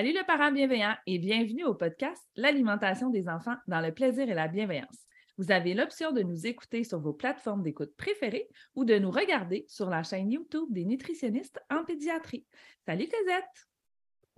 Salut 0.00 0.14
le 0.14 0.24
parent 0.24 0.50
bienveillant 0.50 0.94
et 1.06 1.18
bienvenue 1.18 1.66
au 1.66 1.74
podcast 1.74 2.24
L'alimentation 2.34 3.10
des 3.10 3.28
enfants 3.28 3.56
dans 3.68 3.82
le 3.82 3.92
plaisir 3.92 4.30
et 4.30 4.34
la 4.34 4.48
bienveillance. 4.48 4.96
Vous 5.36 5.52
avez 5.52 5.74
l'option 5.74 6.10
de 6.10 6.22
nous 6.22 6.46
écouter 6.46 6.84
sur 6.84 6.98
vos 7.00 7.12
plateformes 7.12 7.62
d'écoute 7.62 7.94
préférées 7.98 8.48
ou 8.74 8.86
de 8.86 8.98
nous 8.98 9.10
regarder 9.10 9.66
sur 9.68 9.90
la 9.90 10.02
chaîne 10.02 10.30
YouTube 10.30 10.68
des 10.70 10.86
nutritionnistes 10.86 11.60
en 11.70 11.84
pédiatrie. 11.84 12.46
Salut 12.86 13.08
Cosette! 13.08 13.68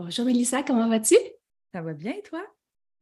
Bonjour 0.01 0.25
Mélissa, 0.25 0.65
comment 0.65 0.89
vas-tu? 0.89 1.15
Ça 1.73 1.81
va 1.81 1.93
bien 1.93 2.15
et 2.15 2.23
toi? 2.23 2.43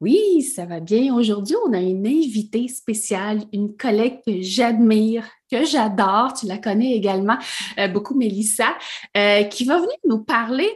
Oui, 0.03 0.42
ça 0.42 0.66
va 0.66 0.81
bien. 0.81 1.14
Aujourd'hui, 1.14 1.56
on 1.64 1.72
a 1.72 1.81
une 1.81 2.06
invitée 2.06 2.69
spéciale, 2.69 3.41
une 3.55 3.75
collègue 3.75 4.20
que 4.27 4.42
j'admire, 4.42 5.27
que 5.50 5.64
j'adore, 5.64 6.34
tu 6.34 6.44
la 6.44 6.58
connais 6.58 6.92
également 6.92 7.38
euh, 7.78 7.88
beaucoup, 7.88 8.14
Mélissa, 8.14 8.77
euh, 9.16 9.44
qui 9.44 9.64
va 9.64 9.78
venir 9.78 9.97
nous 10.05 10.22
parler 10.22 10.69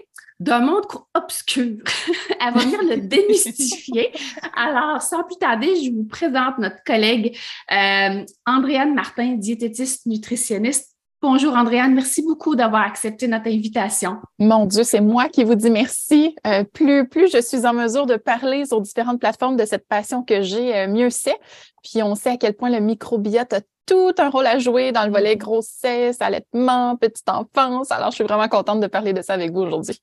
d'un 0.45 0.61
monde 0.61 0.85
obscur. 1.15 1.79
Elle 2.41 2.55
va 2.55 2.61
venir 2.61 2.83
le 2.83 2.97
démystifier. 3.09 4.13
Alors, 4.55 5.01
sans 5.01 5.25
plus 5.25 5.37
tarder, 5.37 5.75
je 5.83 5.91
vous 5.91 6.05
présente 6.05 6.59
notre 6.59 6.85
collègue 6.85 7.37
euh, 7.73 8.25
Andréane 8.47 8.95
Martin, 8.95 9.35
diététiste 9.37 10.07
nutritionniste. 10.07 10.91
Bonjour 11.23 11.55
Andréane, 11.57 11.95
merci 11.95 12.23
beaucoup 12.23 12.55
d'avoir 12.55 12.83
accepté 12.83 13.27
notre 13.27 13.47
invitation. 13.47 14.19
Mon 14.39 14.67
Dieu, 14.67 14.85
c'est 14.85 15.01
moi 15.01 15.31
qui 15.31 15.43
vous 15.43 15.55
dis 15.55 15.71
merci. 15.71 16.37
Euh, 16.47 16.65
plus, 16.65 17.09
plus 17.09 17.33
je 17.33 17.41
suis 17.41 17.65
en 17.65 17.73
mesure 17.73 18.05
de 18.05 18.17
parler 18.17 18.67
sur 18.67 18.83
différentes 18.83 19.21
plateformes 19.21 19.57
de 19.57 19.65
cette 19.65 19.89
passion 19.89 20.23
que 20.23 20.43
j'ai, 20.43 20.77
euh, 20.77 20.87
mieux 20.87 21.09
c'est. 21.09 21.39
Puis 21.83 22.03
on 22.03 22.15
sait 22.15 22.33
à 22.33 22.37
quel 22.37 22.53
point 22.53 22.69
le 22.69 22.81
microbiote 22.81 23.55
a 23.55 23.61
tout 23.87 24.13
un 24.19 24.29
rôle 24.29 24.47
à 24.47 24.59
jouer 24.59 24.93
dans 24.93 25.07
le 25.07 25.11
volet 25.11 25.37
grossesse, 25.37 26.21
allaitement, 26.21 26.97
petite 26.97 27.29
enfance. 27.29 27.91
Alors, 27.91 28.11
je 28.11 28.17
suis 28.17 28.25
vraiment 28.25 28.49
contente 28.49 28.81
de 28.81 28.87
parler 28.87 29.15
de 29.15 29.23
ça 29.23 29.33
avec 29.33 29.51
vous 29.51 29.61
aujourd'hui. 29.61 29.99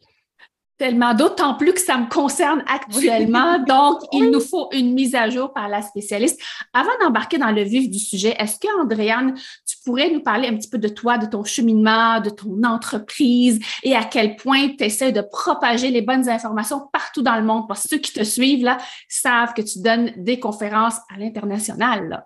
Tellement, 0.81 1.13
d'autant 1.13 1.53
plus 1.53 1.73
que 1.73 1.79
ça 1.79 1.95
me 1.95 2.09
concerne 2.09 2.63
actuellement. 2.65 3.59
Donc, 3.59 3.99
il 4.13 4.31
nous 4.31 4.39
faut 4.39 4.67
une 4.71 4.95
mise 4.95 5.13
à 5.13 5.29
jour 5.29 5.53
par 5.53 5.69
la 5.69 5.83
spécialiste. 5.83 6.41
Avant 6.73 6.89
d'embarquer 6.99 7.37
dans 7.37 7.51
le 7.51 7.61
vif 7.61 7.87
du 7.87 7.99
sujet, 7.99 8.35
est-ce 8.39 8.57
que, 8.57 8.81
Andréane, 8.81 9.35
tu 9.67 9.77
pourrais 9.85 10.09
nous 10.09 10.23
parler 10.23 10.47
un 10.47 10.55
petit 10.55 10.71
peu 10.71 10.79
de 10.79 10.87
toi, 10.87 11.19
de 11.19 11.27
ton 11.27 11.43
cheminement, 11.43 12.19
de 12.19 12.31
ton 12.31 12.63
entreprise 12.63 13.59
et 13.83 13.95
à 13.95 14.05
quel 14.05 14.35
point 14.37 14.69
tu 14.69 14.83
essaies 14.83 15.11
de 15.11 15.21
propager 15.21 15.91
les 15.91 16.01
bonnes 16.01 16.27
informations 16.27 16.89
partout 16.91 17.21
dans 17.21 17.35
le 17.35 17.43
monde? 17.43 17.67
Parce 17.67 17.83
que 17.83 17.89
ceux 17.89 17.97
qui 17.99 18.13
te 18.13 18.23
suivent, 18.23 18.63
là, 18.63 18.79
savent 19.07 19.53
que 19.53 19.61
tu 19.61 19.83
donnes 19.83 20.11
des 20.17 20.39
conférences 20.39 20.97
à 21.13 21.19
l'international. 21.19 22.25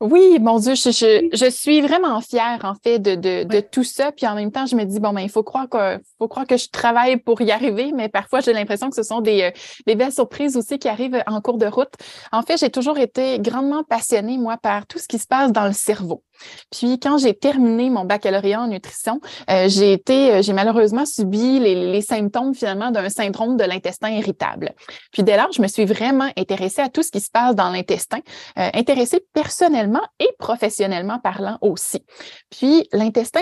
Oui, 0.00 0.38
mon 0.40 0.58
Dieu, 0.58 0.74
je, 0.74 0.90
je, 1.32 1.50
suis 1.50 1.80
vraiment 1.80 2.20
fière, 2.20 2.60
en 2.64 2.74
fait, 2.74 2.98
de, 2.98 3.14
de, 3.14 3.44
de, 3.44 3.60
tout 3.60 3.82
ça. 3.82 4.12
Puis 4.12 4.26
en 4.26 4.34
même 4.34 4.52
temps, 4.52 4.66
je 4.66 4.76
me 4.76 4.84
dis, 4.84 5.00
bon, 5.00 5.14
ben, 5.14 5.22
il 5.22 5.30
faut 5.30 5.42
croire 5.42 5.70
que, 5.70 5.98
faut 6.18 6.28
croire 6.28 6.46
que 6.46 6.58
je 6.58 6.68
travaille 6.68 7.16
pour 7.16 7.40
y 7.40 7.50
arriver, 7.50 7.92
mais 7.94 8.10
parfois, 8.10 8.40
j'ai 8.40 8.52
l'impression 8.52 8.90
que 8.90 8.96
ce 8.96 9.02
sont 9.02 9.22
des, 9.22 9.44
euh, 9.44 9.50
des 9.86 9.94
belles 9.94 10.12
surprises 10.12 10.54
aussi 10.58 10.78
qui 10.78 10.88
arrivent 10.88 11.22
en 11.26 11.40
cours 11.40 11.56
de 11.56 11.64
route. 11.64 11.94
En 12.30 12.42
fait, 12.42 12.58
j'ai 12.58 12.68
toujours 12.68 12.98
été 12.98 13.38
grandement 13.38 13.84
passionnée, 13.84 14.36
moi, 14.36 14.58
par 14.58 14.86
tout 14.86 14.98
ce 14.98 15.08
qui 15.08 15.18
se 15.18 15.26
passe 15.26 15.50
dans 15.50 15.66
le 15.66 15.72
cerveau. 15.72 16.22
Puis 16.70 16.98
quand 16.98 17.18
j'ai 17.18 17.34
terminé 17.34 17.90
mon 17.90 18.04
baccalauréat 18.04 18.60
en 18.60 18.68
nutrition, 18.68 19.20
euh, 19.50 19.68
j'ai 19.68 19.92
été, 19.92 20.32
euh, 20.32 20.42
j'ai 20.42 20.52
malheureusement 20.52 21.06
subi 21.06 21.58
les, 21.58 21.92
les 21.92 22.00
symptômes 22.00 22.54
finalement 22.54 22.90
d'un 22.90 23.08
syndrome 23.08 23.56
de 23.56 23.64
l'intestin 23.64 24.10
irritable. 24.10 24.74
Puis 25.12 25.22
dès 25.22 25.36
lors, 25.36 25.52
je 25.52 25.62
me 25.62 25.68
suis 25.68 25.84
vraiment 25.84 26.30
intéressée 26.36 26.82
à 26.82 26.88
tout 26.88 27.02
ce 27.02 27.10
qui 27.10 27.20
se 27.20 27.30
passe 27.30 27.54
dans 27.54 27.70
l'intestin, 27.70 28.18
euh, 28.58 28.70
intéressée 28.74 29.24
personnellement 29.32 30.02
et 30.18 30.28
professionnellement 30.38 31.18
parlant 31.18 31.58
aussi. 31.60 32.04
Puis 32.50 32.88
l'intestin, 32.92 33.40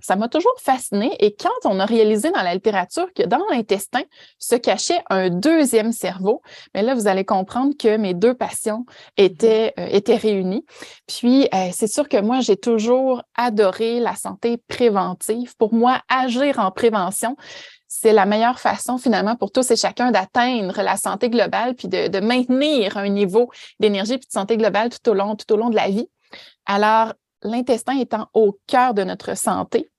ça 0.00 0.16
m'a 0.16 0.28
toujours 0.28 0.54
fasciné 0.60 1.14
et 1.20 1.34
quand 1.34 1.70
on 1.70 1.80
a 1.80 1.84
réalisé 1.86 2.30
dans 2.30 2.42
la 2.42 2.54
littérature 2.54 3.12
que 3.14 3.22
dans 3.22 3.44
l'intestin 3.50 4.02
se 4.38 4.56
cachait 4.56 5.02
un 5.10 5.30
deuxième 5.30 5.92
cerveau, 5.92 6.42
mais 6.74 6.82
là 6.82 6.94
vous 6.94 7.06
allez 7.06 7.24
comprendre 7.24 7.74
que 7.78 7.96
mes 7.96 8.14
deux 8.14 8.34
passions 8.34 8.84
étaient 9.16 9.72
euh, 9.78 9.86
étaient 9.90 10.16
réunies. 10.16 10.64
Puis 11.06 11.48
c'est 11.72 11.86
sûr 11.86 12.08
que 12.08 12.16
moi 12.24 12.40
j'ai 12.40 12.56
toujours 12.56 13.22
adoré 13.36 14.00
la 14.00 14.16
santé 14.16 14.56
préventive. 14.68 15.54
Pour 15.56 15.74
moi, 15.74 16.00
agir 16.08 16.58
en 16.58 16.70
prévention, 16.70 17.36
c'est 17.86 18.12
la 18.12 18.26
meilleure 18.26 18.58
façon 18.58 18.98
finalement 18.98 19.36
pour 19.36 19.52
tous 19.52 19.70
et 19.70 19.76
chacun 19.76 20.10
d'atteindre 20.10 20.82
la 20.82 20.96
santé 20.96 21.30
globale 21.30 21.74
puis 21.74 21.88
de, 21.88 22.20
maintenir 22.20 22.96
un 22.96 23.08
niveau 23.08 23.50
d'énergie 23.78 24.18
puis 24.18 24.26
de 24.26 24.32
santé 24.32 24.56
globale 24.56 24.90
tout 24.90 25.10
au 25.10 25.14
long 25.14 25.70
de 25.70 25.76
la 25.76 25.88
vie. 25.88 26.08
Alors, 26.66 27.12
l'intestin 27.42 27.98
étant 27.98 28.28
au 28.34 28.58
cœur 28.66 28.94
de 28.94 29.04
notre 29.04 29.36
santé, 29.36 29.90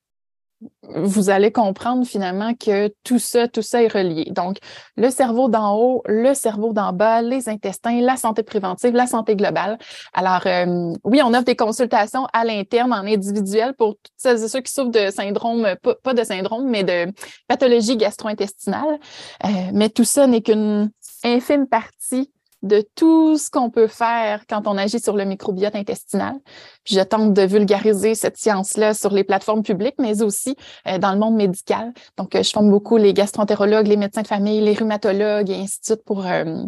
vous 0.96 1.30
allez 1.30 1.52
comprendre 1.52 2.06
finalement 2.06 2.54
que 2.54 2.94
tout 3.04 3.20
ça, 3.20 3.48
tout 3.48 3.62
ça 3.62 3.84
est 3.84 3.92
relié. 3.92 4.26
Donc, 4.32 4.58
le 4.98 5.10
cerveau 5.10 5.50
d'en 5.50 5.76
haut, 5.76 6.04
le 6.06 6.34
cerveau 6.34 6.74
d'en 6.74 6.94
bas, 6.94 7.22
les 7.22 7.50
intestins, 7.50 8.02
la 8.02 8.18
santé 8.18 8.44
préventive, 8.44 8.94
la 8.94 9.08
santé 9.08 9.36
globale. 9.36 9.78
Alors, 10.14 10.42
euh, 10.46 10.94
oui, 11.04 11.22
on 11.24 11.34
offre 11.34 11.46
des 11.46 11.56
consultations 11.56 12.28
à 12.34 12.46
l'interne, 12.46 12.94
en 12.94 13.06
individuel, 13.06 13.74
pour 13.74 13.96
toutes 13.96 14.14
celles 14.18 14.44
et 14.44 14.48
ceux 14.48 14.62
qui 14.62 14.72
souffrent 14.72 14.92
de 14.92 15.10
syndrome, 15.12 15.76
pas, 16.04 16.14
de 16.14 16.24
syndrome, 16.24 16.70
mais 16.70 16.84
de 16.84 17.12
pathologie 17.48 17.98
gastro-intestinale. 17.98 19.00
Euh, 19.46 19.50
mais 19.74 19.90
tout 19.90 20.04
ça 20.04 20.28
n'est 20.28 20.42
qu'une 20.42 20.92
infime 21.24 21.68
partie 21.68 22.32
de 22.66 22.84
tout 22.96 23.38
ce 23.38 23.50
qu'on 23.50 23.70
peut 23.70 23.88
faire 23.88 24.46
quand 24.48 24.68
on 24.68 24.78
agit 24.78 25.00
sur 25.00 25.16
le 25.16 25.24
microbiote 25.24 25.76
intestinal. 25.76 26.36
je 26.84 27.00
tente 27.00 27.34
de 27.34 27.44
vulgariser 27.44 28.16
cette 28.16 28.38
science-là 28.38 28.94
sur 28.94 29.12
les 29.12 29.24
plateformes 29.24 29.62
publiques, 29.62 29.96
mais 30.00 30.24
aussi 30.24 30.56
euh, 30.88 30.98
dans 30.98 31.14
le 31.14 31.20
monde 31.20 31.36
médical. 31.36 31.94
Donc, 32.18 32.36
euh, 32.36 32.42
je 32.42 32.50
forme 32.50 32.70
beaucoup 32.72 32.98
les 32.98 33.14
gastroentérologues, 33.14 33.88
les 33.88 33.98
médecins 33.98 34.24
de 34.24 34.28
famille, 34.28 34.62
les 34.62 34.74
rhumatologues 34.74 35.50
et 35.52 35.56
ainsi 35.56 35.80
de 35.82 35.86
suite 35.86 36.04
pour 36.04 36.26
euh, 36.26 36.64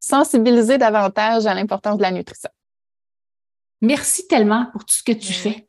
sensibiliser 0.00 0.76
davantage 0.76 1.46
à 1.46 1.54
l'importance 1.54 1.96
de 1.98 2.02
la 2.02 2.10
nutrition. 2.10 2.50
Merci 3.80 4.26
tellement 4.26 4.66
pour 4.72 4.84
tout 4.84 4.94
ce 4.94 5.04
que 5.04 5.12
tu 5.12 5.32
fais. 5.32 5.68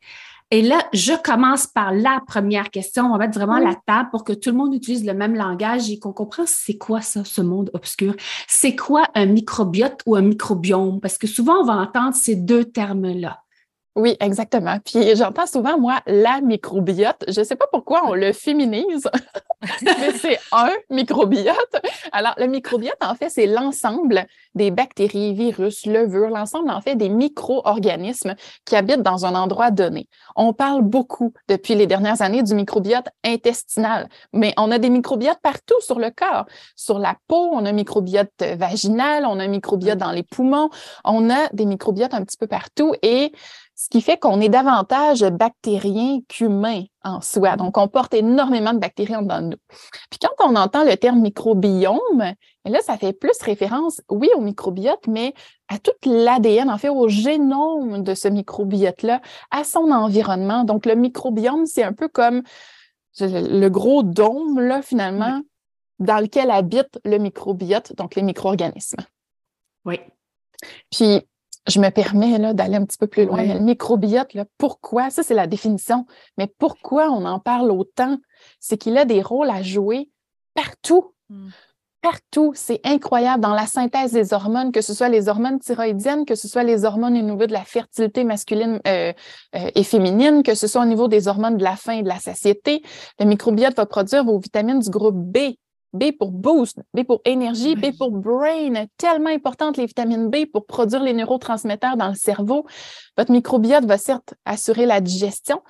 Et 0.52 0.62
là, 0.62 0.82
je 0.92 1.12
commence 1.22 1.68
par 1.68 1.92
la 1.92 2.20
première 2.26 2.70
question. 2.70 3.04
On 3.04 3.12
va 3.12 3.18
mettre 3.18 3.38
vraiment 3.38 3.58
la 3.58 3.76
table 3.86 4.08
pour 4.10 4.24
que 4.24 4.32
tout 4.32 4.50
le 4.50 4.56
monde 4.56 4.74
utilise 4.74 5.06
le 5.06 5.14
même 5.14 5.36
langage 5.36 5.90
et 5.90 5.98
qu'on 6.00 6.12
comprenne 6.12 6.46
c'est 6.48 6.76
quoi 6.76 7.00
ça, 7.02 7.24
ce 7.24 7.40
monde 7.40 7.70
obscur. 7.72 8.14
C'est 8.48 8.74
quoi 8.74 9.04
un 9.14 9.26
microbiote 9.26 10.00
ou 10.06 10.16
un 10.16 10.22
microbiome? 10.22 11.00
Parce 11.00 11.18
que 11.18 11.28
souvent, 11.28 11.60
on 11.60 11.64
va 11.64 11.74
entendre 11.74 12.16
ces 12.16 12.34
deux 12.34 12.64
termes-là. 12.64 13.42
Oui, 13.96 14.16
exactement. 14.20 14.78
Puis 14.84 15.16
j'entends 15.16 15.46
souvent, 15.46 15.76
moi, 15.76 16.00
la 16.06 16.40
microbiote. 16.40 17.24
Je 17.26 17.40
ne 17.40 17.44
sais 17.44 17.56
pas 17.56 17.66
pourquoi 17.72 18.02
on 18.06 18.14
le 18.14 18.32
féminise, 18.32 19.08
mais 19.82 20.12
c'est 20.16 20.38
un 20.52 20.70
microbiote. 20.90 21.82
Alors, 22.12 22.34
le 22.38 22.46
microbiote, 22.46 23.02
en 23.02 23.16
fait, 23.16 23.30
c'est 23.30 23.46
l'ensemble 23.46 24.26
des 24.54 24.70
bactéries, 24.70 25.34
virus, 25.34 25.86
levures, 25.86 26.28
l'ensemble, 26.28 26.70
en 26.70 26.80
fait, 26.80 26.94
des 26.94 27.08
micro-organismes 27.08 28.36
qui 28.64 28.76
habitent 28.76 29.02
dans 29.02 29.26
un 29.26 29.34
endroit 29.34 29.72
donné. 29.72 30.08
On 30.36 30.52
parle 30.52 30.82
beaucoup 30.82 31.32
depuis 31.48 31.74
les 31.74 31.88
dernières 31.88 32.22
années 32.22 32.44
du 32.44 32.54
microbiote 32.54 33.08
intestinal, 33.24 34.08
mais 34.32 34.54
on 34.56 34.70
a 34.70 34.78
des 34.78 34.90
microbiotes 34.90 35.40
partout 35.42 35.80
sur 35.80 35.98
le 35.98 36.10
corps. 36.10 36.46
Sur 36.76 37.00
la 37.00 37.16
peau, 37.26 37.50
on 37.52 37.64
a 37.64 37.70
un 37.70 37.72
microbiote 37.72 38.30
vaginal, 38.56 39.26
on 39.26 39.40
a 39.40 39.44
un 39.44 39.48
microbiote 39.48 39.98
dans 39.98 40.12
les 40.12 40.22
poumons, 40.22 40.70
on 41.04 41.28
a 41.28 41.48
des 41.52 41.66
microbiotes 41.66 42.14
un 42.14 42.22
petit 42.22 42.36
peu 42.36 42.46
partout 42.46 42.94
et 43.02 43.32
ce 43.80 43.88
qui 43.88 44.02
fait 44.02 44.18
qu'on 44.18 44.42
est 44.42 44.50
davantage 44.50 45.22
bactérien 45.22 46.20
qu'humain 46.28 46.82
en 47.02 47.22
soi. 47.22 47.56
Donc, 47.56 47.78
on 47.78 47.88
porte 47.88 48.12
énormément 48.12 48.74
de 48.74 48.78
bactéries 48.78 49.16
en 49.16 49.22
dedans 49.22 49.40
de 49.40 49.46
nous. 49.46 49.56
Puis 50.10 50.18
quand 50.20 50.46
on 50.46 50.54
entend 50.54 50.84
le 50.84 50.98
terme 50.98 51.20
microbiome, 51.22 52.34
là, 52.66 52.80
ça 52.82 52.98
fait 52.98 53.14
plus 53.14 53.40
référence, 53.40 54.02
oui, 54.10 54.28
au 54.36 54.42
microbiote, 54.42 55.06
mais 55.08 55.32
à 55.68 55.78
tout 55.78 55.92
l'ADN, 56.04 56.68
en 56.68 56.76
fait, 56.76 56.90
au 56.90 57.08
génome 57.08 58.02
de 58.02 58.12
ce 58.12 58.28
microbiote-là, 58.28 59.22
à 59.50 59.64
son 59.64 59.90
environnement. 59.92 60.64
Donc, 60.64 60.84
le 60.84 60.94
microbiome, 60.94 61.64
c'est 61.64 61.82
un 61.82 61.94
peu 61.94 62.08
comme 62.08 62.42
le 63.18 63.68
gros 63.68 64.02
dôme, 64.02 64.60
là, 64.60 64.82
finalement, 64.82 65.40
dans 66.00 66.20
lequel 66.20 66.50
habite 66.50 67.00
le 67.06 67.16
microbiote, 67.16 67.96
donc 67.96 68.14
les 68.14 68.22
micro-organismes. 68.22 69.00
Oui. 69.86 70.00
Puis, 70.90 71.22
je 71.70 71.80
me 71.80 71.88
permets 71.90 72.54
d'aller 72.54 72.76
un 72.76 72.84
petit 72.84 72.98
peu 72.98 73.06
plus 73.06 73.24
loin. 73.24 73.42
Le 73.42 73.60
microbiote, 73.60 74.34
là, 74.34 74.44
pourquoi? 74.58 75.10
Ça, 75.10 75.22
c'est 75.22 75.34
la 75.34 75.46
définition. 75.46 76.06
Mais 76.36 76.46
pourquoi 76.58 77.10
on 77.10 77.24
en 77.24 77.38
parle 77.38 77.70
autant? 77.70 78.18
C'est 78.58 78.76
qu'il 78.76 78.96
a 78.98 79.04
des 79.04 79.22
rôles 79.22 79.50
à 79.50 79.62
jouer 79.62 80.10
partout. 80.54 81.14
Hmm. 81.28 81.48
Partout. 82.02 82.52
C'est 82.54 82.80
incroyable 82.84 83.42
dans 83.42 83.54
la 83.54 83.66
synthèse 83.66 84.12
des 84.12 84.32
hormones, 84.32 84.72
que 84.72 84.80
ce 84.80 84.94
soit 84.94 85.10
les 85.10 85.28
hormones 85.28 85.58
thyroïdiennes, 85.58 86.24
que 86.24 86.34
ce 86.34 86.48
soit 86.48 86.62
les 86.62 86.84
hormones 86.84 87.16
au 87.16 87.22
niveau 87.22 87.46
de 87.46 87.52
la 87.52 87.62
fertilité 87.62 88.24
masculine 88.24 88.80
euh, 88.86 89.12
euh, 89.54 89.70
et 89.74 89.84
féminine, 89.84 90.42
que 90.42 90.54
ce 90.54 90.66
soit 90.66 90.82
au 90.82 90.86
niveau 90.86 91.08
des 91.08 91.28
hormones 91.28 91.58
de 91.58 91.64
la 91.64 91.76
faim 91.76 91.92
et 91.92 92.02
de 92.02 92.08
la 92.08 92.18
satiété. 92.18 92.82
Le 93.18 93.26
microbiote 93.26 93.76
va 93.76 93.84
produire 93.84 94.24
vos 94.24 94.38
vitamines 94.38 94.80
du 94.80 94.88
groupe 94.88 95.16
B, 95.16 95.56
B 95.92 96.12
pour 96.16 96.30
boost, 96.30 96.78
B 96.94 97.02
pour 97.04 97.20
énergie, 97.24 97.74
B 97.74 97.96
pour 97.96 98.10
brain, 98.10 98.86
tellement 98.96 99.30
importante 99.30 99.76
les 99.76 99.86
vitamines 99.86 100.30
B 100.30 100.46
pour 100.50 100.66
produire 100.66 101.02
les 101.02 101.12
neurotransmetteurs 101.12 101.96
dans 101.96 102.08
le 102.08 102.14
cerveau. 102.14 102.66
Votre 103.16 103.32
microbiote 103.32 103.84
va 103.84 103.98
certes 103.98 104.34
assurer 104.44 104.86
la 104.86 105.00
digestion, 105.00 105.62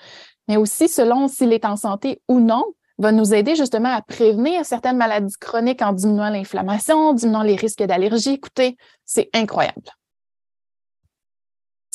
mais 0.49 0.57
aussi 0.57 0.89
selon 0.89 1.29
s'il 1.29 1.53
est 1.53 1.65
en 1.65 1.77
santé 1.77 2.21
ou 2.29 2.41
non, 2.41 2.65
va 2.99 3.13
nous 3.13 3.33
aider 3.33 3.57
justement 3.57 3.89
à 3.89 4.03
prévenir 4.03 4.65
certaines 4.65 4.99
maladies 4.99 5.35
chroniques 5.41 5.81
en 5.81 5.93
diminuant 5.93 6.29
l'inflammation, 6.29 7.15
diminuant 7.15 7.43
les 7.43 7.57
risques 7.57 7.83
d'allergie. 7.83 8.35
Écoutez, 8.35 8.77
c'est 9.07 9.31
incroyable. 9.33 9.91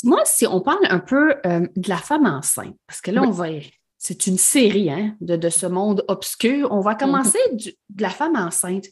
Moi, 0.04 0.22
si 0.26 0.46
on 0.48 0.62
parle 0.62 0.86
un 0.90 1.00
peu 1.00 1.36
euh, 1.46 1.68
de 1.76 1.90
la 1.90 1.98
femme 1.98 2.26
enceinte, 2.26 2.76
parce 2.88 3.02
que 3.02 3.12
là, 3.12 3.22
on 3.22 3.32
va 3.32 3.50
c'est 3.98 4.28
une 4.28 4.38
série 4.38 4.90
hein, 4.90 5.16
de, 5.22 5.50
ce 5.50 5.66
monde 5.66 6.04
obscur. 6.08 6.72
On 6.72 6.82
va 6.82 6.92
mhm. 6.92 6.98
commencer 6.98 7.40
de 7.54 8.02
la 8.02 8.10
femme 8.10 8.36
enceinte. 8.36 8.86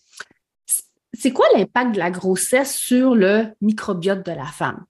C'est 1.13 1.31
quoi 1.31 1.45
l'impact 1.55 1.93
de 1.93 1.99
la 1.99 2.09
grossesse 2.09 2.75
sur 2.75 3.15
le 3.15 3.47
microbiote 3.61 4.25
de 4.25 4.31
la 4.31 4.45
femme? 4.45 4.83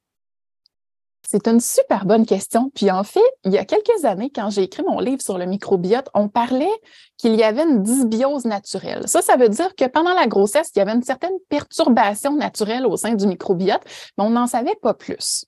C'est 1.26 1.48
une 1.48 1.60
super 1.60 2.06
bonne 2.06 2.26
question. 2.26 2.70
Puis 2.76 2.92
en 2.92 3.04
fait, 3.04 3.24
il 3.44 3.52
y 3.52 3.58
a 3.58 3.66
quelques 3.66 4.06
années, 4.06 4.30
quand 4.30 4.50
j'ai 4.50 4.64
écrit 4.64 4.84
mon 4.84 5.00
livre 5.00 5.22
sur 5.22 5.38
le 5.38 5.46
microbiote, 5.46 6.08
on 6.14 6.28
parlait 6.28 6.70
qu'il 7.18 7.36
y 7.36 7.44
avait 7.44 7.64
une 7.64 7.82
dysbiose 7.82 8.46
naturelle. 8.46 9.08
Ça, 9.08 9.22
ça 9.22 9.36
veut 9.36 9.50
dire 9.50 9.74
que 9.76 9.86
pendant 9.86 10.14
la 10.14 10.28
grossesse, 10.28 10.70
il 10.76 10.80
y 10.80 10.82
avait 10.82 10.94
une 10.94 11.02
certaine 11.02 11.34
perturbation 11.50 12.36
naturelle 12.36 12.86
au 12.86 12.98
sein 12.98 13.16
du 13.16 13.26
microbiote, 13.26 13.82
mais 14.18 14.26
on 14.26 14.30
n'en 14.30 14.48
savait 14.48 14.76
pas 14.82 14.94
plus. 14.94 15.46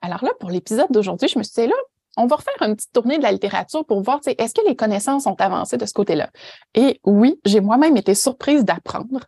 Alors 0.00 0.24
là, 0.24 0.30
pour 0.40 0.50
l'épisode 0.50 0.90
d'aujourd'hui, 0.90 1.28
je 1.28 1.38
me 1.38 1.44
suis 1.44 1.62
dit, 1.62 1.68
là, 1.68 1.76
on 2.16 2.26
va 2.26 2.36
refaire 2.36 2.54
une 2.60 2.76
petite 2.76 2.92
tournée 2.92 3.18
de 3.18 3.22
la 3.22 3.32
littérature 3.32 3.84
pour 3.84 4.02
voir, 4.02 4.20
est-ce 4.26 4.54
que 4.54 4.66
les 4.66 4.76
connaissances 4.76 5.24
sont 5.24 5.40
avancées 5.40 5.76
de 5.76 5.86
ce 5.86 5.92
côté-là? 5.92 6.30
Et 6.74 7.00
oui, 7.04 7.40
j'ai 7.44 7.60
moi-même 7.60 7.96
été 7.96 8.14
surprise 8.14 8.64
d'apprendre 8.64 9.20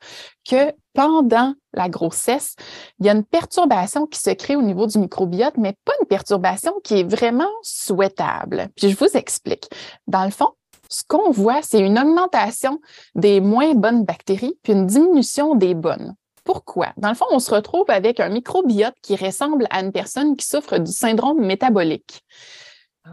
que 0.49 0.73
pendant 0.95 1.55
la 1.75 1.89
grossesse, 1.89 2.57
il 2.99 3.07
y 3.07 3.09
a 3.09 3.13
une 3.13 3.25
perturbation 3.25 4.07
qui 4.07 4.19
se 4.19 4.31
crée 4.31 4.57
au 4.57 4.63
niveau 4.63 4.87
du 4.87 4.99
microbiote, 4.99 5.57
mais 5.59 5.75
pas 5.85 5.93
une 6.01 6.07
perturbation 6.07 6.73
qui 6.83 7.01
est 7.01 7.05
vraiment 7.05 7.51
souhaitable. 7.63 8.69
Puis 8.77 8.91
je 8.91 8.97
vous 8.97 9.17
explique. 9.17 9.69
Dans 10.07 10.25
le 10.25 10.31
fond, 10.31 10.49
ce 10.89 11.03
qu'on 11.07 11.31
voit, 11.31 11.61
c'est 11.63 11.81
une 11.81 11.99
augmentation 11.99 12.81
des 13.15 13.41
moins 13.41 13.75
bonnes 13.75 14.05
bactéries, 14.05 14.59
puis 14.63 14.73
une 14.73 14.87
diminution 14.87 15.55
des 15.55 15.75
bonnes. 15.75 16.15
Pourquoi? 16.45 16.95
Dans 16.97 17.11
le 17.11 17.15
fond, 17.15 17.27
on 17.31 17.41
se 17.41 17.55
retrouve 17.55 17.85
avec 17.89 18.21
un 18.21 18.31
microbiote 18.31 18.95
qui 19.03 19.17
ressemble 19.17 19.67
à 19.69 19.81
une 19.81 19.93
personne 19.93 20.35
qui 20.35 20.47
souffre 20.47 20.79
du 20.79 20.91
syndrome 20.91 21.45
métabolique. 21.45 22.25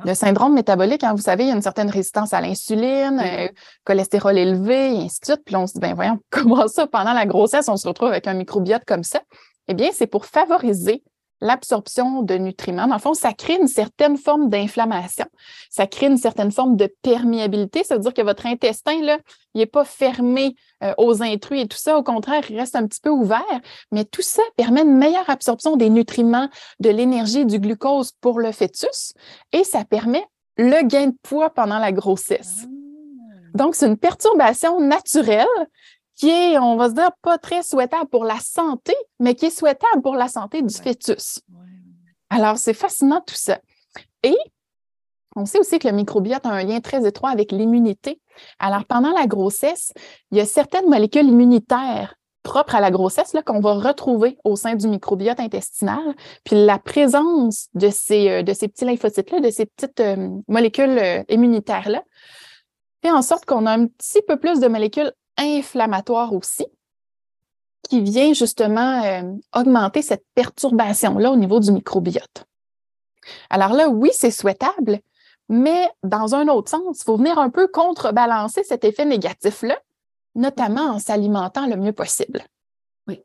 Le 0.03 0.13
syndrome 0.13 0.53
métabolique, 0.53 1.03
hein, 1.03 1.13
vous 1.13 1.21
savez, 1.21 1.45
il 1.45 1.47
y 1.47 1.51
a 1.51 1.55
une 1.55 1.61
certaine 1.61 1.89
résistance 1.89 2.33
à 2.33 2.41
l'insuline, 2.41 3.21
euh, 3.23 3.47
cholestérol 3.85 4.37
élevé, 4.37 4.95
et 4.95 4.97
ainsi 5.05 5.21
de 5.21 5.25
suite. 5.25 5.41
Puis 5.45 5.55
on 5.55 5.67
se 5.67 5.73
dit, 5.73 5.79
ben 5.79 5.93
voyons, 5.93 6.19
comment 6.29 6.67
ça, 6.67 6.87
pendant 6.87 7.13
la 7.13 7.25
grossesse, 7.25 7.69
on 7.69 7.77
se 7.77 7.87
retrouve 7.87 8.09
avec 8.09 8.27
un 8.27 8.33
microbiote 8.33 8.83
comme 8.85 9.03
ça? 9.03 9.21
Eh 9.67 9.73
bien, 9.73 9.89
c'est 9.93 10.07
pour 10.07 10.25
favoriser 10.25 11.03
l'absorption 11.41 12.21
de 12.21 12.35
nutriments. 12.35 12.87
Dans 12.87 12.95
le 12.95 13.01
fond, 13.01 13.13
ça 13.13 13.33
crée 13.33 13.57
une 13.59 13.67
certaine 13.67 14.17
forme 14.17 14.49
d'inflammation. 14.49 15.25
Ça 15.69 15.87
crée 15.87 16.07
une 16.07 16.17
certaine 16.17 16.51
forme 16.51 16.75
de 16.75 16.93
perméabilité. 17.01 17.83
Ça 17.83 17.95
veut 17.95 18.01
dire 18.01 18.13
que 18.13 18.21
votre 18.21 18.45
intestin, 18.45 19.01
là, 19.01 19.17
il 19.53 19.59
n'est 19.59 19.65
pas 19.65 19.85
fermé 19.85 20.55
euh, 20.83 20.93
aux 20.97 21.21
intrus 21.21 21.61
et 21.61 21.67
tout 21.67 21.77
ça. 21.77 21.97
Au 21.97 22.03
contraire, 22.03 22.43
il 22.49 22.59
reste 22.59 22.75
un 22.75 22.87
petit 22.87 23.01
peu 23.01 23.09
ouvert. 23.09 23.43
Mais 23.91 24.05
tout 24.05 24.21
ça 24.21 24.43
permet 24.57 24.81
une 24.81 24.97
meilleure 24.97 25.29
absorption 25.29 25.75
des 25.75 25.89
nutriments, 25.89 26.49
de 26.79 26.89
l'énergie, 26.89 27.45
du 27.45 27.59
glucose 27.59 28.11
pour 28.21 28.39
le 28.39 28.51
fœtus. 28.51 29.13
Et 29.51 29.63
ça 29.63 29.85
permet 29.85 30.25
le 30.57 30.85
gain 30.87 31.07
de 31.07 31.15
poids 31.21 31.49
pendant 31.49 31.79
la 31.79 31.91
grossesse. 31.91 32.63
Ah. 32.63 32.69
Donc, 33.55 33.75
c'est 33.75 33.87
une 33.87 33.97
perturbation 33.97 34.81
naturelle 34.81 35.47
qui 36.15 36.29
est, 36.29 36.57
on 36.57 36.77
va 36.77 36.89
se 36.89 36.93
dire, 36.93 37.11
pas 37.21 37.37
très 37.37 37.63
souhaitable 37.63 38.09
pour 38.09 38.25
la 38.25 38.39
santé, 38.39 38.95
mais 39.19 39.35
qui 39.35 39.47
est 39.47 39.57
souhaitable 39.57 40.01
pour 40.01 40.15
la 40.15 40.27
santé 40.27 40.61
du 40.61 40.73
fœtus. 40.73 41.41
Alors, 42.29 42.57
c'est 42.57 42.73
fascinant 42.73 43.21
tout 43.21 43.35
ça. 43.35 43.59
Et 44.23 44.37
on 45.35 45.45
sait 45.45 45.59
aussi 45.59 45.79
que 45.79 45.87
le 45.87 45.93
microbiote 45.93 46.45
a 46.45 46.49
un 46.49 46.63
lien 46.63 46.79
très 46.79 47.05
étroit 47.05 47.29
avec 47.29 47.51
l'immunité. 47.51 48.21
Alors, 48.59 48.85
pendant 48.85 49.11
la 49.11 49.27
grossesse, 49.27 49.91
il 50.31 50.37
y 50.37 50.41
a 50.41 50.45
certaines 50.45 50.89
molécules 50.89 51.27
immunitaires 51.27 52.15
propres 52.45 52.75
à 52.75 52.79
la 52.79 52.91
grossesse 52.91 53.35
qu'on 53.45 53.59
va 53.59 53.73
retrouver 53.73 54.37
au 54.45 54.55
sein 54.55 54.75
du 54.75 54.87
microbiote 54.87 55.39
intestinal. 55.39 56.15
Puis 56.45 56.55
la 56.65 56.77
présence 56.77 57.67
de 57.73 57.89
ces, 57.89 58.29
euh, 58.29 58.43
de 58.43 58.53
ces 58.53 58.69
petits 58.69 58.85
lymphocytes-là, 58.85 59.41
de 59.41 59.49
ces 59.49 59.65
petites 59.65 59.99
euh, 59.99 60.29
molécules 60.47 60.97
euh, 60.97 61.23
immunitaires-là, 61.27 62.03
fait 63.03 63.11
en 63.11 63.23
sorte 63.23 63.45
qu'on 63.45 63.65
a 63.65 63.71
un 63.71 63.87
petit 63.87 64.21
peu 64.25 64.37
plus 64.37 64.59
de 64.59 64.67
molécules 64.67 65.11
inflammatoire 65.37 66.33
aussi, 66.33 66.65
qui 67.83 68.01
vient 68.01 68.33
justement 68.33 69.03
euh, 69.03 69.21
augmenter 69.53 70.01
cette 70.01 70.25
perturbation-là 70.35 71.31
au 71.31 71.35
niveau 71.35 71.59
du 71.59 71.71
microbiote. 71.71 72.45
Alors 73.49 73.73
là, 73.73 73.89
oui, 73.89 74.09
c'est 74.13 74.31
souhaitable, 74.31 74.99
mais 75.49 75.89
dans 76.03 76.35
un 76.35 76.47
autre 76.47 76.69
sens, 76.69 76.99
il 76.99 77.03
faut 77.03 77.17
venir 77.17 77.37
un 77.37 77.49
peu 77.49 77.67
contrebalancer 77.67 78.63
cet 78.63 78.83
effet 78.83 79.05
négatif-là, 79.05 79.79
notamment 80.35 80.91
en 80.91 80.99
s'alimentant 80.99 81.67
le 81.67 81.75
mieux 81.75 81.93
possible. 81.93 82.43
Oui. 83.07 83.21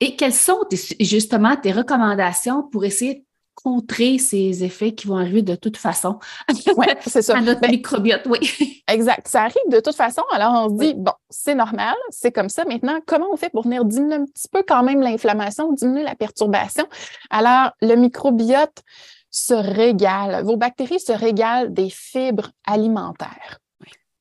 Et 0.00 0.16
quelles 0.16 0.34
sont 0.34 0.60
justement 1.00 1.56
tes 1.56 1.72
recommandations 1.72 2.62
pour 2.62 2.84
essayer 2.84 3.23
contrer 3.54 4.18
ces 4.18 4.64
effets 4.64 4.92
qui 4.92 5.06
vont 5.06 5.16
arriver 5.16 5.42
de 5.42 5.54
toute 5.54 5.76
façon 5.76 6.18
ouais, 6.76 6.96
c'est 7.06 7.22
ça. 7.22 7.36
à 7.36 7.40
notre 7.40 7.60
ben, 7.60 7.70
microbiote. 7.70 8.26
Oui. 8.26 8.82
exact. 8.88 9.28
Ça 9.28 9.42
arrive 9.42 9.54
de 9.70 9.80
toute 9.80 9.94
façon. 9.94 10.22
Alors, 10.32 10.52
on 10.52 10.68
se 10.68 10.84
dit, 10.84 10.94
bon, 10.94 11.12
c'est 11.30 11.54
normal, 11.54 11.94
c'est 12.10 12.32
comme 12.32 12.48
ça. 12.48 12.64
Maintenant, 12.64 12.98
comment 13.06 13.28
on 13.32 13.36
fait 13.36 13.50
pour 13.50 13.62
venir 13.64 13.84
diminuer 13.84 14.16
un 14.16 14.24
petit 14.26 14.48
peu 14.48 14.62
quand 14.66 14.82
même 14.82 15.00
l'inflammation, 15.00 15.72
diminuer 15.72 16.02
la 16.02 16.14
perturbation? 16.14 16.86
Alors, 17.30 17.72
le 17.80 17.94
microbiote 17.94 18.82
se 19.30 19.54
régale. 19.54 20.44
Vos 20.44 20.56
bactéries 20.56 21.00
se 21.00 21.12
régalent 21.12 21.70
des 21.70 21.90
fibres 21.90 22.50
alimentaires. 22.66 23.58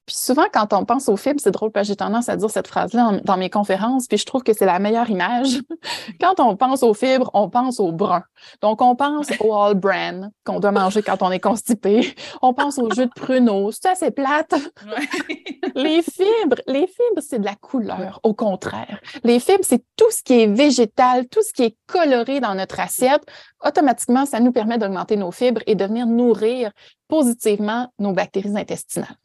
Puis 0.05 0.17
souvent, 0.17 0.45
quand 0.51 0.73
on 0.73 0.83
pense 0.83 1.07
aux 1.07 1.15
fibres, 1.15 1.39
c'est 1.41 1.51
drôle 1.51 1.71
parce 1.71 1.87
que 1.87 1.93
j'ai 1.93 1.95
tendance 1.95 2.27
à 2.27 2.35
dire 2.35 2.49
cette 2.49 2.67
phrase-là 2.67 3.19
dans 3.23 3.37
mes 3.37 3.49
conférences, 3.49 4.07
puis 4.07 4.17
je 4.17 4.25
trouve 4.25 4.43
que 4.43 4.51
c'est 4.51 4.65
la 4.65 4.79
meilleure 4.79 5.09
image. 5.09 5.61
quand 6.19 6.41
on 6.41 6.57
pense 6.57 6.83
aux 6.83 6.93
fibres, 6.93 7.29
on 7.33 7.49
pense 7.49 7.79
au 7.79 7.93
brun. 7.93 8.23
Donc, 8.61 8.81
on 8.81 8.95
pense 8.95 9.29
au 9.39 9.55
all 9.55 9.75
bran 9.75 10.29
qu'on 10.45 10.59
doit 10.59 10.73
manger 10.73 11.01
quand 11.01 11.21
on 11.21 11.31
est 11.31 11.39
constipé. 11.39 12.13
On 12.41 12.53
pense 12.53 12.77
au 12.79 12.91
jus 12.91 13.05
de 13.05 13.11
pruneau. 13.15 13.71
C'est 13.71 13.87
assez 13.87 14.11
plate. 14.11 14.53
les 15.75 16.01
fibres, 16.01 16.61
les 16.67 16.87
fibres, 16.87 17.21
c'est 17.21 17.39
de 17.39 17.45
la 17.45 17.55
couleur, 17.55 18.19
au 18.23 18.33
contraire. 18.33 18.99
Les 19.23 19.39
fibres, 19.39 19.63
c'est 19.63 19.83
tout 19.95 20.11
ce 20.11 20.21
qui 20.21 20.41
est 20.41 20.47
végétal, 20.47 21.27
tout 21.27 21.41
ce 21.41 21.53
qui 21.53 21.63
est 21.63 21.77
coloré 21.87 22.41
dans 22.41 22.55
notre 22.55 22.81
assiette. 22.81 23.23
Automatiquement, 23.65 24.25
ça 24.25 24.41
nous 24.41 24.51
permet 24.51 24.77
d'augmenter 24.77 25.15
nos 25.15 25.31
fibres 25.31 25.61
et 25.65 25.75
de 25.75 25.85
venir 25.85 26.07
nourrir 26.07 26.71
positivement 27.07 27.87
nos 27.99 28.11
bactéries 28.11 28.57
intestinales. 28.57 29.15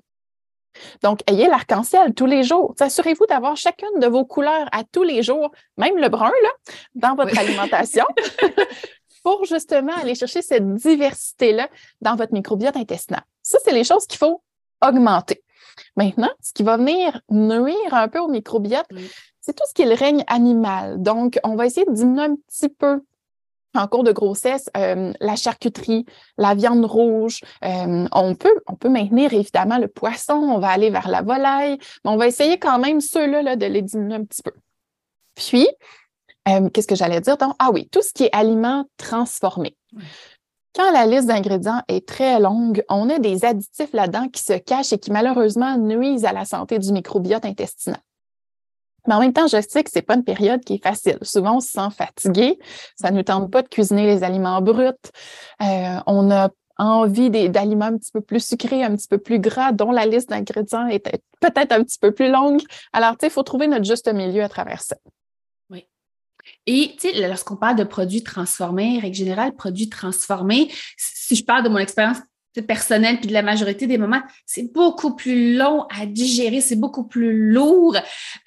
Donc, 1.02 1.20
ayez 1.26 1.48
l'arc-en-ciel 1.48 2.14
tous 2.14 2.26
les 2.26 2.42
jours. 2.42 2.74
Assurez-vous 2.78 3.26
d'avoir 3.26 3.56
chacune 3.56 4.00
de 4.00 4.06
vos 4.06 4.24
couleurs 4.24 4.68
à 4.72 4.84
tous 4.84 5.02
les 5.02 5.22
jours, 5.22 5.50
même 5.76 5.96
le 5.96 6.08
brun, 6.08 6.30
là, 6.42 6.72
dans 6.94 7.14
votre 7.14 7.38
alimentation, 7.38 8.04
pour 9.22 9.44
justement 9.44 9.92
aller 10.00 10.14
chercher 10.14 10.42
cette 10.42 10.74
diversité-là 10.74 11.68
dans 12.00 12.16
votre 12.16 12.32
microbiote 12.32 12.76
intestinal. 12.76 13.22
Ça, 13.42 13.58
c'est 13.64 13.72
les 13.72 13.84
choses 13.84 14.06
qu'il 14.06 14.18
faut 14.18 14.42
augmenter. 14.82 15.42
Maintenant, 15.96 16.30
ce 16.40 16.52
qui 16.52 16.62
va 16.62 16.76
venir 16.76 17.20
nuire 17.30 17.92
un 17.92 18.08
peu 18.08 18.18
au 18.18 18.28
microbiote, 18.28 18.86
c'est 19.40 19.54
tout 19.54 19.64
ce 19.68 19.74
qui 19.74 19.82
est 19.82 19.86
le 19.86 19.94
règne 19.94 20.24
animal. 20.26 21.00
Donc, 21.02 21.38
on 21.44 21.56
va 21.56 21.66
essayer 21.66 21.86
de 21.86 21.92
diminuer 21.92 22.24
un 22.24 22.36
petit 22.36 22.68
peu 22.68 23.00
en 23.74 23.86
cours 23.86 24.04
de 24.04 24.12
grossesse, 24.12 24.70
euh, 24.76 25.12
la 25.20 25.36
charcuterie, 25.36 26.06
la 26.36 26.54
viande 26.54 26.84
rouge. 26.84 27.40
Euh, 27.64 28.06
on, 28.12 28.34
peut, 28.34 28.54
on 28.66 28.74
peut 28.74 28.88
maintenir 28.88 29.32
évidemment 29.32 29.78
le 29.78 29.88
poisson, 29.88 30.34
on 30.34 30.58
va 30.58 30.68
aller 30.68 30.90
vers 30.90 31.08
la 31.08 31.22
volaille, 31.22 31.78
mais 32.04 32.10
on 32.10 32.16
va 32.16 32.26
essayer 32.26 32.58
quand 32.58 32.78
même 32.78 33.00
ceux-là 33.00 33.56
de 33.56 33.66
les 33.66 33.82
diminuer 33.82 34.16
un 34.16 34.24
petit 34.24 34.42
peu. 34.42 34.52
Puis, 35.34 35.68
euh, 36.48 36.68
qu'est-ce 36.70 36.86
que 36.86 36.96
j'allais 36.96 37.20
dire? 37.20 37.36
Donc, 37.36 37.54
ah 37.58 37.70
oui, 37.72 37.88
tout 37.90 38.02
ce 38.02 38.12
qui 38.12 38.24
est 38.24 38.34
aliments 38.34 38.84
transformés. 38.96 39.76
Quand 40.74 40.90
la 40.92 41.06
liste 41.06 41.26
d'ingrédients 41.26 41.82
est 41.88 42.06
très 42.06 42.38
longue, 42.40 42.84
on 42.88 43.10
a 43.10 43.18
des 43.18 43.44
additifs 43.44 43.92
là-dedans 43.92 44.28
qui 44.28 44.42
se 44.42 44.52
cachent 44.52 44.92
et 44.92 44.98
qui 44.98 45.10
malheureusement 45.10 45.76
nuisent 45.76 46.24
à 46.24 46.32
la 46.32 46.44
santé 46.44 46.78
du 46.78 46.92
microbiote 46.92 47.44
intestinal. 47.44 48.00
Mais 49.08 49.14
en 49.14 49.20
même 49.20 49.32
temps, 49.32 49.46
je 49.46 49.60
sais 49.66 49.82
que 49.82 49.90
c'est 49.90 50.02
pas 50.02 50.14
une 50.14 50.22
période 50.22 50.62
qui 50.62 50.74
est 50.74 50.82
facile. 50.82 51.18
Souvent, 51.22 51.56
on 51.56 51.60
se 51.60 51.70
sent 51.70 51.88
fatigué. 51.96 52.58
Ça 52.94 53.10
ne 53.10 53.16
nous 53.16 53.22
tente 53.22 53.50
pas 53.50 53.62
de 53.62 53.68
cuisiner 53.68 54.06
les 54.06 54.22
aliments 54.22 54.60
bruts. 54.60 54.92
Euh, 55.62 55.98
on 56.06 56.30
a 56.30 56.50
envie 56.76 57.30
d'aliments 57.30 57.86
un 57.86 57.96
petit 57.96 58.12
peu 58.12 58.20
plus 58.20 58.46
sucrés, 58.46 58.84
un 58.84 58.94
petit 58.94 59.08
peu 59.08 59.16
plus 59.16 59.40
gras, 59.40 59.72
dont 59.72 59.90
la 59.92 60.04
liste 60.04 60.28
d'ingrédients 60.28 60.86
est 60.86 61.00
peut-être 61.40 61.72
un 61.72 61.82
petit 61.82 61.98
peu 61.98 62.12
plus 62.12 62.30
longue. 62.30 62.60
Alors, 62.92 63.12
tu 63.12 63.20
sais, 63.22 63.26
il 63.28 63.32
faut 63.32 63.42
trouver 63.42 63.66
notre 63.66 63.86
juste 63.86 64.12
milieu 64.12 64.42
à 64.42 64.48
travers 64.50 64.82
ça. 64.82 64.96
Oui. 65.70 65.86
Et, 66.66 66.94
tu 67.00 67.10
sais, 67.10 67.28
lorsqu'on 67.28 67.56
parle 67.56 67.76
de 67.76 67.84
produits 67.84 68.22
transformés, 68.22 68.98
règle 69.00 69.16
générale, 69.16 69.54
produits 69.54 69.88
transformés, 69.88 70.70
si 70.98 71.34
je 71.34 71.44
parle 71.44 71.64
de 71.64 71.70
mon 71.70 71.78
expérience 71.78 72.18
personnel, 72.66 73.18
puis 73.18 73.28
de 73.28 73.32
la 73.32 73.42
majorité 73.42 73.86
des 73.86 73.98
moments, 73.98 74.22
c'est 74.46 74.72
beaucoup 74.72 75.14
plus 75.14 75.56
long 75.56 75.86
à 75.90 76.06
digérer, 76.06 76.60
c'est 76.60 76.76
beaucoup 76.76 77.04
plus 77.04 77.50
lourd. 77.50 77.96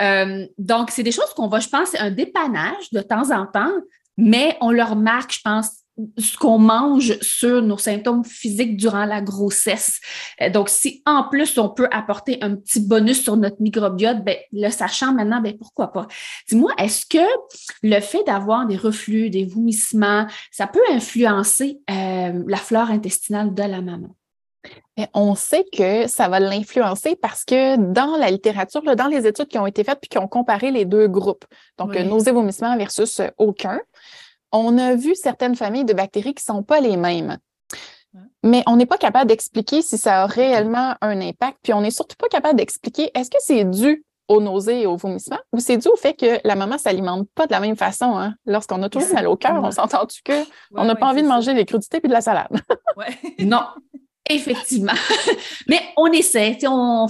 Euh, 0.01 0.45
donc, 0.57 0.91
c'est 0.91 1.03
des 1.03 1.11
choses 1.11 1.33
qu'on 1.35 1.47
va, 1.47 1.59
je 1.59 1.69
pense, 1.69 1.89
c'est 1.89 1.99
un 1.99 2.11
dépannage 2.11 2.89
de 2.91 3.01
temps 3.01 3.31
en 3.31 3.45
temps, 3.45 3.71
mais 4.17 4.57
on 4.61 4.71
leur 4.71 4.95
marque, 4.95 5.33
je 5.33 5.39
pense, 5.43 5.80
ce 6.17 6.37
qu'on 6.37 6.57
mange 6.57 7.19
sur 7.21 7.61
nos 7.61 7.77
symptômes 7.77 8.23
physiques 8.23 8.77
durant 8.77 9.05
la 9.05 9.21
grossesse. 9.21 9.99
Euh, 10.41 10.49
donc, 10.49 10.69
si 10.69 11.01
en 11.05 11.25
plus 11.29 11.57
on 11.57 11.69
peut 11.69 11.87
apporter 11.91 12.37
un 12.41 12.55
petit 12.55 12.79
bonus 12.79 13.23
sur 13.23 13.37
notre 13.37 13.61
microbiote, 13.61 14.23
ben, 14.23 14.37
le 14.51 14.69
sachant 14.69 15.13
maintenant, 15.13 15.41
ben, 15.41 15.57
pourquoi 15.57 15.91
pas? 15.91 16.07
Dis-moi, 16.49 16.71
est-ce 16.77 17.05
que 17.05 17.25
le 17.83 17.99
fait 17.99 18.23
d'avoir 18.23 18.65
des 18.65 18.77
reflux, 18.77 19.29
des 19.29 19.45
vomissements, 19.45 20.27
ça 20.51 20.67
peut 20.67 20.81
influencer 20.91 21.79
euh, 21.89 22.43
la 22.47 22.57
flore 22.57 22.89
intestinale 22.89 23.53
de 23.53 23.63
la 23.63 23.81
maman? 23.81 24.15
on 25.15 25.33
sait 25.33 25.65
que 25.75 26.05
ça 26.07 26.27
va 26.27 26.39
l'influencer 26.39 27.15
parce 27.15 27.43
que 27.43 27.75
dans 27.77 28.17
la 28.17 28.29
littérature, 28.29 28.83
dans 28.83 29.07
les 29.07 29.25
études 29.25 29.47
qui 29.47 29.57
ont 29.57 29.65
été 29.65 29.83
faites 29.83 29.99
puis 29.99 30.09
qui 30.09 30.19
ont 30.19 30.27
comparé 30.27 30.69
les 30.69 30.85
deux 30.85 31.07
groupes, 31.07 31.45
donc 31.79 31.91
oui. 31.91 32.05
nausées, 32.05 32.31
vomissements 32.31 32.77
versus 32.77 33.19
aucun, 33.39 33.79
on 34.51 34.77
a 34.77 34.95
vu 34.95 35.15
certaines 35.15 35.55
familles 35.55 35.85
de 35.85 35.93
bactéries 35.93 36.33
qui 36.33 36.43
ne 36.49 36.55
sont 36.55 36.63
pas 36.63 36.79
les 36.79 36.97
mêmes. 36.97 37.37
Mais 38.43 38.63
on 38.67 38.75
n'est 38.75 38.85
pas 38.85 38.97
capable 38.97 39.29
d'expliquer 39.29 39.81
si 39.81 39.97
ça 39.97 40.23
a 40.23 40.25
réellement 40.25 40.95
un 41.01 41.21
impact. 41.21 41.59
Puis 41.63 41.73
on 41.73 41.81
n'est 41.81 41.91
surtout 41.91 42.17
pas 42.17 42.27
capable 42.27 42.57
d'expliquer 42.57 43.11
est-ce 43.13 43.29
que 43.29 43.37
c'est 43.39 43.63
dû 43.63 44.03
aux 44.27 44.41
nausées 44.41 44.81
et 44.81 44.85
aux 44.85 44.95
vomissements 44.95 45.39
ou 45.51 45.59
c'est 45.59 45.77
dû 45.77 45.87
au 45.89 45.95
fait 45.95 46.13
que 46.13 46.39
la 46.45 46.55
maman 46.55 46.75
ne 46.75 46.79
s'alimente 46.79 47.27
pas 47.35 47.47
de 47.47 47.51
la 47.51 47.59
même 47.59 47.75
façon. 47.75 48.17
Hein? 48.17 48.35
Lorsqu'on 48.45 48.81
a 48.81 48.89
toujours 48.89 49.13
mal 49.13 49.27
au 49.27 49.35
cœur, 49.35 49.61
on 49.63 49.71
s'entend-tu 49.71 50.21
qu'on 50.23 50.45
on 50.73 50.85
n'a 50.85 50.95
pas 50.95 51.07
envie 51.07 51.21
de 51.21 51.27
manger 51.27 51.53
des 51.53 51.65
crudités 51.65 51.99
et 52.03 52.07
de 52.07 52.13
la 52.13 52.21
salade? 52.21 52.49
non, 53.39 53.63
effectivement. 54.29 54.93
Mais 55.67 55.81
on 55.97 56.07
essaie, 56.07 56.57
on, 56.65 57.07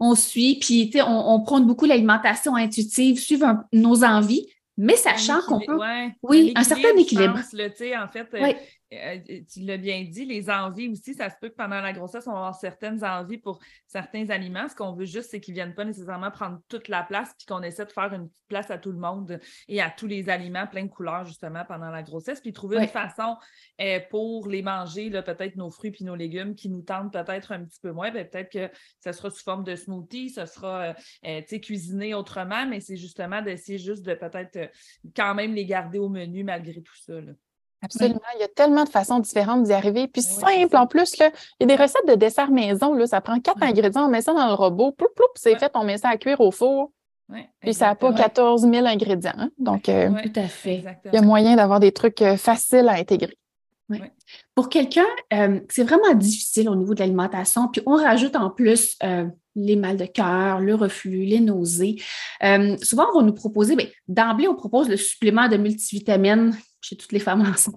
on 0.00 0.14
suit, 0.14 0.58
puis 0.60 0.90
on, 1.00 1.34
on 1.34 1.40
prône 1.40 1.66
beaucoup 1.66 1.86
l'alimentation 1.86 2.56
intuitive, 2.56 3.18
suivre 3.18 3.64
nos 3.72 4.04
envies 4.04 4.46
mais 4.80 4.96
sachant 4.96 5.42
qu'on 5.42 5.60
peut. 5.60 5.78
oui, 6.22 6.52
un, 6.56 6.64
certain 6.64 6.96
équilibre. 6.96 7.38
en 7.38 8.08
fait, 8.08 8.26
euh, 8.34 8.52
euh, 8.92 9.18
tu 9.50 9.60
l'as 9.60 9.76
bien 9.76 10.04
dit, 10.04 10.24
les 10.24 10.50
envies 10.50 10.88
aussi, 10.88 11.14
ça 11.14 11.30
se 11.30 11.36
peut 11.40 11.48
que 11.48 11.54
pendant 11.54 11.80
la 11.80 11.92
grossesse, 11.92 12.26
on 12.26 12.32
va 12.32 12.38
avoir 12.38 12.54
certaines 12.54 13.04
envies 13.04 13.38
pour 13.38 13.60
certains 13.86 14.30
aliments. 14.30 14.68
Ce 14.68 14.74
qu'on 14.74 14.92
veut 14.92 15.04
juste, 15.04 15.30
c'est 15.30 15.40
qu'ils 15.40 15.54
ne 15.54 15.56
viennent 15.56 15.74
pas 15.74 15.84
nécessairement 15.84 16.30
prendre 16.30 16.60
toute 16.68 16.88
la 16.88 17.02
place, 17.02 17.32
puis 17.36 17.46
qu'on 17.46 17.62
essaie 17.62 17.84
de 17.84 17.92
faire 17.92 18.12
une 18.12 18.28
petite 18.28 18.48
place 18.48 18.70
à 18.70 18.78
tout 18.78 18.90
le 18.90 18.98
monde 18.98 19.38
et 19.68 19.80
à 19.80 19.90
tous 19.90 20.06
les 20.06 20.28
aliments 20.28 20.66
plein 20.66 20.84
de 20.84 20.90
couleurs, 20.90 21.24
justement, 21.24 21.64
pendant 21.64 21.90
la 21.90 22.02
grossesse, 22.02 22.40
puis 22.40 22.52
trouver 22.52 22.78
une 22.78 22.88
façon 22.88 23.36
euh, 23.80 24.00
pour 24.10 24.48
les 24.48 24.62
manger, 24.62 25.10
peut-être 25.10 25.56
nos 25.56 25.70
fruits 25.70 25.92
puis 25.92 26.04
nos 26.04 26.16
légumes 26.16 26.54
qui 26.54 26.68
nous 26.68 26.82
tentent 26.82 27.12
peut-être 27.12 27.52
un 27.52 27.64
petit 27.64 27.80
peu 27.80 27.92
moins. 27.92 28.10
Ben, 28.10 28.28
peut-être 28.28 28.50
que 28.50 28.70
ce 29.04 29.12
sera 29.12 29.30
sous 29.30 29.42
forme 29.42 29.64
de 29.64 29.76
smoothie, 29.76 30.30
ce 30.30 30.46
sera 30.46 30.94
euh, 31.26 31.42
cuisiné 31.62 32.14
autrement, 32.14 32.66
mais 32.66 32.80
c'est 32.80 32.96
justement 32.96 33.42
d'essayer 33.42 33.78
juste 33.78 34.04
de 34.04 34.14
peut-être 34.14 34.70
quand 35.14 35.34
même 35.34 35.54
les 35.54 35.66
garder 35.66 35.98
au 35.98 36.08
menu 36.08 36.42
malgré 36.44 36.82
tout 36.82 36.96
ça. 36.96 37.14
Absolument. 37.82 38.20
Il 38.36 38.40
y 38.40 38.44
a 38.44 38.48
tellement 38.48 38.84
de 38.84 38.88
façons 38.88 39.20
différentes 39.20 39.62
d'y 39.64 39.72
arriver. 39.72 40.06
Puis 40.06 40.22
simple 40.22 40.76
en 40.76 40.86
plus, 40.86 41.16
là, 41.18 41.30
il 41.58 41.68
y 41.68 41.72
a 41.72 41.76
des 41.76 41.82
recettes 41.82 42.06
de 42.06 42.14
dessert 42.14 42.50
maison. 42.50 42.94
Là, 42.94 43.06
ça 43.06 43.20
prend 43.20 43.40
quatre 43.40 43.62
ingrédients, 43.62 44.06
on 44.06 44.10
met 44.10 44.20
ça 44.20 44.34
dans 44.34 44.46
le 44.46 44.54
robot, 44.54 44.92
ploup, 44.92 45.08
ploup, 45.14 45.26
c'est 45.34 45.58
fait, 45.58 45.72
on 45.74 45.84
met 45.84 45.98
ça 45.98 46.10
à 46.10 46.16
cuire 46.16 46.40
au 46.40 46.50
four. 46.50 46.92
puis 47.60 47.74
ça 47.74 47.86
n'a 47.86 47.94
pas 47.94 48.12
14 48.12 48.68
000 48.70 48.86
ingrédients. 48.86 49.32
Hein. 49.36 49.50
Donc, 49.58 49.88
euh, 49.88 50.10
tout 50.22 50.32
à 50.40 50.48
fait. 50.48 50.84
Il 51.06 51.14
y 51.14 51.16
a 51.16 51.22
moyen 51.22 51.56
d'avoir 51.56 51.80
des 51.80 51.92
trucs 51.92 52.22
euh, 52.22 52.36
faciles 52.36 52.88
à 52.88 52.94
intégrer. 52.94 53.36
Pour 54.54 54.68
quelqu'un, 54.68 55.06
euh, 55.32 55.58
c'est 55.68 55.82
vraiment 55.82 56.14
difficile 56.14 56.68
au 56.68 56.76
niveau 56.76 56.94
de 56.94 57.00
l'alimentation. 57.00 57.66
Puis 57.66 57.82
on 57.86 57.96
rajoute 57.96 58.36
en 58.36 58.48
plus 58.48 58.96
les 59.56 59.74
mal 59.74 59.96
de 59.96 60.04
cœur, 60.04 60.60
le 60.60 60.76
reflux, 60.76 61.24
les 61.24 61.40
nausées. 61.40 61.96
souvent, 62.82 63.06
on 63.12 63.18
va 63.18 63.24
nous 63.24 63.32
proposer, 63.32 63.74
bien, 63.74 63.88
d'emblée, 64.06 64.46
on 64.46 64.54
propose 64.54 64.88
le 64.88 64.96
supplément 64.96 65.48
de 65.48 65.56
multivitamines 65.56 66.54
chez 66.80 66.96
toutes 66.96 67.12
les 67.12 67.20
femmes 67.20 67.42
enceintes. 67.48 67.76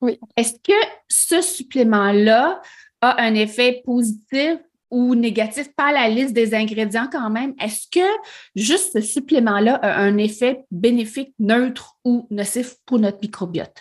Oui. 0.00 0.18
Est-ce 0.36 0.54
que 0.54 0.78
ce 1.08 1.40
supplément-là 1.40 2.60
a 3.00 3.22
un 3.22 3.34
effet 3.34 3.82
positif 3.84 4.58
ou 4.90 5.14
négatif, 5.14 5.74
pas 5.74 5.92
la 5.92 6.08
liste 6.08 6.32
des 6.32 6.54
ingrédients 6.54 7.08
quand 7.10 7.30
même? 7.30 7.54
Est-ce 7.60 7.86
que 7.90 8.06
juste 8.54 8.92
ce 8.92 9.00
supplément-là 9.00 9.76
a 9.76 10.00
un 10.00 10.16
effet 10.18 10.64
bénéfique, 10.70 11.34
neutre 11.38 11.96
ou 12.04 12.26
nocif 12.30 12.76
pour 12.86 12.98
notre 12.98 13.18
microbiote? 13.20 13.76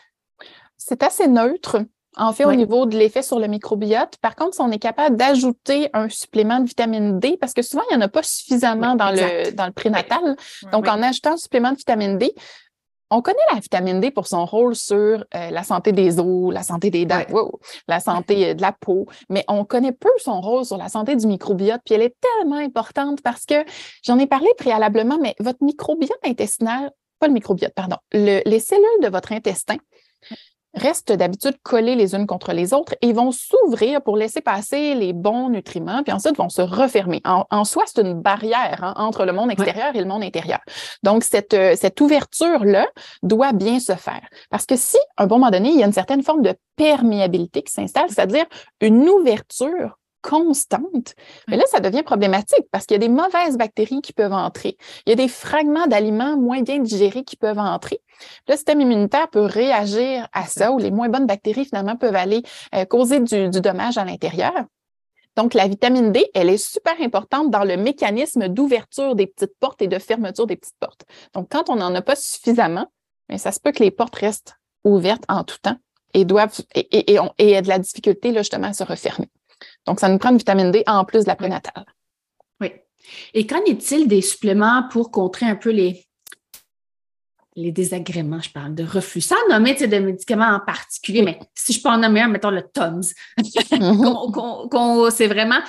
C'est 0.77 1.03
assez 1.03 1.27
neutre. 1.27 1.85
En 2.15 2.31
fait, 2.31 2.45
au 2.45 2.53
niveau 2.53 2.85
de 2.85 2.95
l'effet 2.97 3.23
sur 3.23 3.39
le 3.39 3.47
microbiote, 3.47 4.17
par 4.21 4.35
contre, 4.35 4.55
si 4.55 4.61
on 4.61 4.71
est 4.71 4.79
capable 4.79 5.17
d'ajouter 5.17 5.89
un 5.93 6.09
supplément 6.09 6.59
de 6.59 6.67
vitamine 6.67 7.19
D, 7.19 7.37
parce 7.39 7.53
que 7.53 7.63
souvent, 7.63 7.81
il 7.89 7.97
n'y 7.97 8.03
en 8.03 8.05
a 8.05 8.09
pas 8.09 8.21
suffisamment 8.21 8.95
dans, 8.95 9.09
le, 9.09 9.51
dans 9.51 9.65
le 9.65 9.71
prénatal. 9.71 10.35
Donc, 10.71 10.87
en 10.87 11.01
ajoutant 11.01 11.33
un 11.33 11.37
supplément 11.37 11.71
de 11.71 11.77
vitamine 11.77 12.19
D, 12.19 12.35
on 13.13 13.21
connaît 13.21 13.37
la 13.53 13.59
vitamine 13.59 13.99
D 13.99 14.11
pour 14.11 14.27
son 14.27 14.45
rôle 14.45 14.75
sur 14.75 14.95
euh, 14.95 15.49
la 15.49 15.63
santé 15.63 15.91
des 15.91 16.19
os, 16.19 16.53
la 16.53 16.63
santé 16.63 16.89
des 16.89 17.05
dents, 17.05 17.21
la 17.87 17.99
santé 17.99 18.49
euh, 18.49 18.53
de 18.55 18.61
la 18.61 18.71
peau, 18.71 19.07
mais 19.29 19.45
on 19.47 19.65
connaît 19.65 19.91
peu 19.91 20.09
son 20.17 20.41
rôle 20.41 20.65
sur 20.65 20.77
la 20.77 20.89
santé 20.89 21.15
du 21.15 21.27
microbiote. 21.27 21.81
Puis 21.85 21.93
elle 21.95 22.01
est 22.01 22.15
tellement 22.19 22.57
importante 22.57 23.21
parce 23.21 23.45
que 23.45 23.63
j'en 24.03 24.17
ai 24.17 24.25
parlé 24.25 24.47
préalablement, 24.57 25.19
mais 25.21 25.35
votre 25.39 25.63
microbiote 25.63 26.11
intestinal, 26.23 26.91
pas 27.19 27.27
le 27.27 27.33
microbiote, 27.33 27.73
pardon, 27.73 27.97
les 28.11 28.59
cellules 28.59 29.01
de 29.03 29.09
votre 29.09 29.31
intestin 29.31 29.77
restent 30.73 31.11
d'habitude 31.11 31.55
collées 31.63 31.95
les 31.95 32.15
unes 32.15 32.25
contre 32.25 32.53
les 32.53 32.73
autres 32.73 32.95
et 33.01 33.13
vont 33.13 33.31
s'ouvrir 33.31 34.01
pour 34.01 34.17
laisser 34.17 34.41
passer 34.41 34.95
les 34.95 35.13
bons 35.13 35.49
nutriments, 35.49 36.03
puis 36.03 36.13
ensuite 36.13 36.37
vont 36.37 36.49
se 36.49 36.61
refermer. 36.61 37.21
En, 37.25 37.63
soi, 37.63 37.83
c'est 37.85 38.01
une 38.01 38.21
barrière 38.21 38.83
hein, 38.83 38.93
entre 38.97 39.25
le 39.25 39.33
monde 39.33 39.51
extérieur 39.51 39.95
et 39.95 39.99
le 39.99 40.05
monde 40.05 40.23
intérieur. 40.23 40.59
Donc, 41.03 41.23
cette, 41.23 41.53
euh, 41.53 41.75
cette 41.75 41.99
ouverture-là 42.01 42.87
doit 43.21 43.53
bien 43.53 43.79
se 43.79 43.93
faire. 43.93 44.21
Parce 44.49 44.65
que 44.65 44.75
si, 44.75 44.97
à 45.17 45.23
un 45.23 45.27
moment 45.27 45.49
donné, 45.49 45.69
il 45.69 45.79
y 45.79 45.83
a 45.83 45.85
une 45.85 45.93
certaine 45.93 46.23
forme 46.23 46.41
de 46.41 46.55
perméabilité 46.75 47.61
qui 47.61 47.71
s'installe, 47.71 48.09
c'est-à-dire 48.09 48.45
une 48.81 49.07
ouverture 49.07 49.97
constante, 50.23 51.15
mais 51.47 51.57
là, 51.57 51.65
ça 51.69 51.81
devient 51.81 52.01
problématique 52.01 52.65
parce 52.71 52.85
qu'il 52.85 52.95
y 52.95 53.03
a 53.03 53.07
des 53.07 53.13
mauvaises 53.13 53.57
bactéries 53.57 54.01
qui 54.01 54.13
peuvent 54.13 54.33
entrer. 54.33 54.77
Il 55.05 55.09
y 55.09 55.13
a 55.13 55.15
des 55.15 55.27
fragments 55.27 55.85
d'aliments 55.85 56.37
moins 56.37 56.61
bien 56.61 56.79
digérés 56.79 57.25
qui 57.25 57.35
peuvent 57.35 57.59
entrer. 57.59 57.99
Le 58.47 58.55
système 58.55 58.81
immunitaire 58.81 59.29
peut 59.29 59.45
réagir 59.45 60.27
à 60.33 60.45
ça, 60.45 60.71
ou 60.71 60.77
les 60.77 60.91
moins 60.91 61.09
bonnes 61.09 61.27
bactéries, 61.27 61.65
finalement, 61.65 61.95
peuvent 61.95 62.15
aller 62.15 62.43
euh, 62.75 62.85
causer 62.85 63.19
du, 63.19 63.49
du 63.49 63.61
dommage 63.61 63.97
à 63.97 64.05
l'intérieur. 64.05 64.53
Donc, 65.35 65.53
la 65.53 65.67
vitamine 65.67 66.11
D, 66.11 66.29
elle 66.33 66.49
est 66.49 66.57
super 66.57 66.93
importante 67.01 67.49
dans 67.49 67.63
le 67.63 67.75
mécanisme 67.75 68.47
d'ouverture 68.49 69.15
des 69.15 69.27
petites 69.27 69.57
portes 69.59 69.81
et 69.81 69.87
de 69.87 69.97
fermeture 69.97 70.45
des 70.45 70.55
petites 70.55 70.77
portes. 70.79 71.05
Donc, 71.33 71.47
quand 71.49 71.69
on 71.69 71.75
n'en 71.75 71.93
a 71.95 72.01
pas 72.01 72.15
suffisamment, 72.15 72.87
mais 73.29 73.37
ça 73.37 73.51
se 73.51 73.59
peut 73.59 73.71
que 73.71 73.81
les 73.81 73.91
portes 73.91 74.15
restent 74.15 74.55
ouvertes 74.83 75.23
en 75.29 75.43
tout 75.43 75.57
temps 75.61 75.77
et 76.13 76.25
doivent 76.25 76.59
et, 76.75 77.13
et, 77.13 77.19
et, 77.39 77.61
de 77.61 77.67
la 77.67 77.79
difficulté 77.79 78.31
là, 78.31 78.41
justement 78.41 78.67
à 78.67 78.73
se 78.73 78.83
refermer. 78.83 79.29
Donc, 79.87 79.99
ça 79.99 80.09
nous 80.09 80.19
prend 80.19 80.29
une 80.29 80.37
vitamine 80.37 80.71
D 80.71 80.83
en 80.85 81.03
plus 81.05 81.23
de 81.23 81.29
la 81.29 81.35
prénatale. 81.35 81.85
Oui. 82.61 82.71
Et 83.33 83.47
qu'en 83.47 83.63
est-il 83.63 84.07
des 84.07 84.21
suppléments 84.21 84.83
pour 84.91 85.09
contrer 85.09 85.47
un 85.47 85.55
peu 85.55 85.71
les, 85.71 86.05
les 87.55 87.71
désagréments, 87.71 88.41
je 88.41 88.49
parle 88.49 88.75
de 88.75 88.83
reflux, 88.83 89.21
sans 89.21 89.35
nommer 89.49 89.75
de 89.75 89.99
médicaments 89.99 90.55
en 90.55 90.59
particulier, 90.59 91.21
mais 91.21 91.39
si 91.53 91.73
je 91.73 91.81
peux 91.81 91.89
en 91.89 91.97
nommer 91.97 92.21
un, 92.21 92.27
mettons 92.27 92.49
le 92.49 92.63
TOMS, 92.63 93.01
mhm. 93.79 95.09
c'est 95.11 95.27
vraiment 95.27 95.59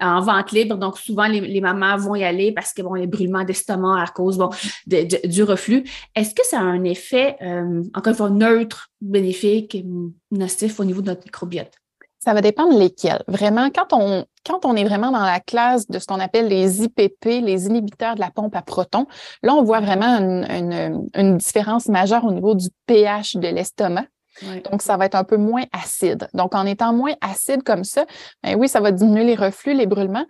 en 0.00 0.20
vente 0.20 0.52
libre. 0.52 0.76
Donc, 0.76 0.98
souvent, 0.98 1.26
les, 1.26 1.60
mamans 1.60 1.96
vont 1.96 2.14
y 2.14 2.24
aller 2.24 2.52
parce 2.52 2.72
que, 2.72 2.82
bon, 2.82 2.94
les 2.94 3.06
brûlements 3.06 3.44
d'estomac 3.44 4.02
à 4.02 4.06
cause 4.08 4.38
bon, 4.38 4.50
du 4.86 5.42
reflux. 5.42 5.84
Est-ce 6.14 6.34
que 6.34 6.44
ça 6.44 6.58
a 6.58 6.62
un 6.62 6.84
effet, 6.84 7.36
euh, 7.42 7.82
encore 7.94 8.10
une 8.10 8.16
fois, 8.16 8.30
neutre, 8.30 8.90
bénéfique, 9.00 9.76
nocif 10.30 10.80
au 10.80 10.84
niveau 10.84 11.00
de 11.00 11.08
notre 11.08 11.24
microbiote? 11.24 11.72
Ça 12.24 12.32
va 12.32 12.40
dépendre 12.40 12.78
lesquels. 12.78 13.22
Vraiment, 13.28 13.68
quand 13.68 13.92
on, 13.92 14.24
quand 14.46 14.64
on 14.64 14.74
est 14.76 14.84
vraiment 14.84 15.10
dans 15.10 15.22
la 15.24 15.40
classe 15.40 15.88
de 15.88 15.98
ce 15.98 16.06
qu'on 16.06 16.20
appelle 16.20 16.48
les 16.48 16.82
IPP, 16.82 17.26
les 17.42 17.66
inhibiteurs 17.66 18.14
de 18.14 18.20
la 18.20 18.30
pompe 18.30 18.56
à 18.56 18.62
protons, 18.62 19.06
là, 19.42 19.52
on 19.52 19.62
voit 19.62 19.80
vraiment 19.80 20.16
une, 20.16 21.06
une, 21.14 21.36
différence 21.36 21.86
majeure 21.88 22.24
au 22.24 22.32
niveau 22.32 22.54
du 22.54 22.68
pH 22.86 23.36
de 23.36 23.48
l'estomac. 23.48 24.06
Donc, 24.70 24.80
ça 24.80 24.96
va 24.96 25.04
être 25.04 25.14
un 25.16 25.24
peu 25.24 25.36
moins 25.36 25.64
acide. 25.72 26.28
Donc, 26.32 26.54
en 26.54 26.64
étant 26.64 26.94
moins 26.94 27.12
acide 27.20 27.62
comme 27.62 27.84
ça, 27.84 28.06
ben 28.42 28.56
oui, 28.58 28.68
ça 28.68 28.80
va 28.80 28.90
diminuer 28.90 29.24
les 29.24 29.36
reflux, 29.36 29.74
les 29.74 29.86
brûlements. 29.86 30.24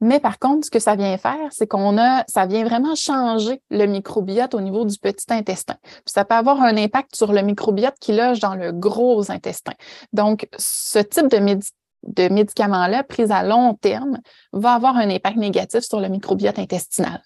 Mais 0.00 0.18
par 0.18 0.38
contre, 0.38 0.66
ce 0.66 0.70
que 0.70 0.78
ça 0.78 0.96
vient 0.96 1.16
faire, 1.18 1.48
c'est 1.50 1.66
qu'on 1.66 1.98
a, 1.98 2.24
ça 2.26 2.46
vient 2.46 2.64
vraiment 2.64 2.94
changer 2.94 3.62
le 3.70 3.84
microbiote 3.86 4.54
au 4.54 4.60
niveau 4.60 4.84
du 4.86 4.98
petit 4.98 5.26
intestin. 5.28 5.74
Puis 5.82 6.02
ça 6.06 6.24
peut 6.24 6.34
avoir 6.34 6.62
un 6.62 6.76
impact 6.76 7.14
sur 7.14 7.32
le 7.32 7.42
microbiote 7.42 7.94
qui 8.00 8.12
loge 8.12 8.40
dans 8.40 8.54
le 8.54 8.72
gros 8.72 9.30
intestin. 9.30 9.72
Donc, 10.12 10.48
ce 10.56 10.98
type 10.98 11.28
de, 11.28 12.28
médicament-là, 12.28 13.04
pris 13.04 13.30
à 13.30 13.42
long 13.42 13.74
terme, 13.74 14.18
va 14.52 14.72
avoir 14.72 14.96
un 14.96 15.10
impact 15.10 15.36
négatif 15.36 15.80
sur 15.80 16.00
le 16.00 16.08
microbiote 16.08 16.58
intestinal. 16.58 17.22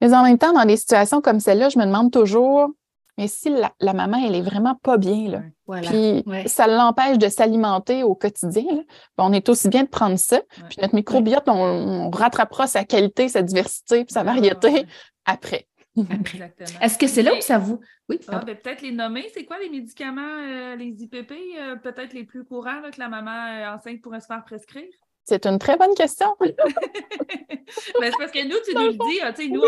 Mais 0.00 0.14
en 0.14 0.22
même 0.22 0.38
temps, 0.38 0.52
dans 0.52 0.64
des 0.64 0.78
situations 0.78 1.20
comme 1.20 1.40
celle-là, 1.40 1.68
je 1.68 1.78
me 1.78 1.84
demande 1.84 2.10
toujours, 2.10 2.70
mais 3.16 3.28
si 3.28 3.48
la, 3.48 3.92
maman, 3.92 4.18
elle 4.26 4.34
est 4.34 4.42
vraiment 4.42 4.74
pas 4.74 4.98
bien, 4.98 5.28
là, 5.28 5.42
puis 5.82 6.24
ça 6.46 6.66
l'empêche 6.66 7.18
de 7.18 7.28
s'alimenter 7.28 8.02
au 8.02 8.14
quotidien, 8.14 8.64
ben, 9.16 9.24
on 9.24 9.32
est 9.32 9.48
aussi 9.48 9.68
bien 9.68 9.84
de 9.84 9.88
prendre 9.88 10.16
ça. 10.16 10.40
Puis 10.68 10.78
notre 10.80 10.94
microbiote, 10.94 11.48
on, 11.48 12.10
rattrapera 12.10 12.66
sa 12.66 12.84
qualité, 12.84 13.28
sa 13.28 13.42
diversité, 13.42 14.04
puis 14.04 14.12
sa 14.12 14.24
variété 14.24 14.86
après. 15.24 15.68
Est-ce 16.80 16.98
que 16.98 17.06
c'est 17.06 17.22
là 17.22 17.34
où 17.34 17.40
ça 17.40 17.58
vous. 17.58 17.80
Oui. 18.08 18.18
Ah, 18.28 18.40
ben, 18.44 18.56
peut-être 18.56 18.82
les 18.82 18.90
nommer. 18.90 19.30
C'est 19.32 19.44
quoi 19.44 19.58
les 19.58 19.70
médicaments, 19.70 20.22
euh, 20.22 20.76
les 20.76 21.02
IPP, 21.02 21.32
euh, 21.32 21.76
peut-être 21.76 22.12
les 22.12 22.24
plus 22.24 22.44
courants 22.44 22.82
que 22.90 22.98
la 22.98 23.08
maman 23.08 23.30
euh, 23.30 23.76
enceinte 23.76 24.00
pourrait 24.02 24.20
se 24.20 24.26
faire 24.26 24.44
prescrire? 24.44 24.90
C'est 25.24 25.46
une 25.46 25.58
très 25.58 25.76
bonne 25.76 25.94
question. 25.94 26.34
Ben, 28.00 28.10
c'est 28.12 28.18
parce 28.18 28.30
que 28.30 28.44
nous, 28.44 28.56
tu 28.64 28.74
nous 28.74 28.86
le 28.86 28.92
dis, 28.92 29.20
ah, 29.22 29.32
nous, 29.50 29.62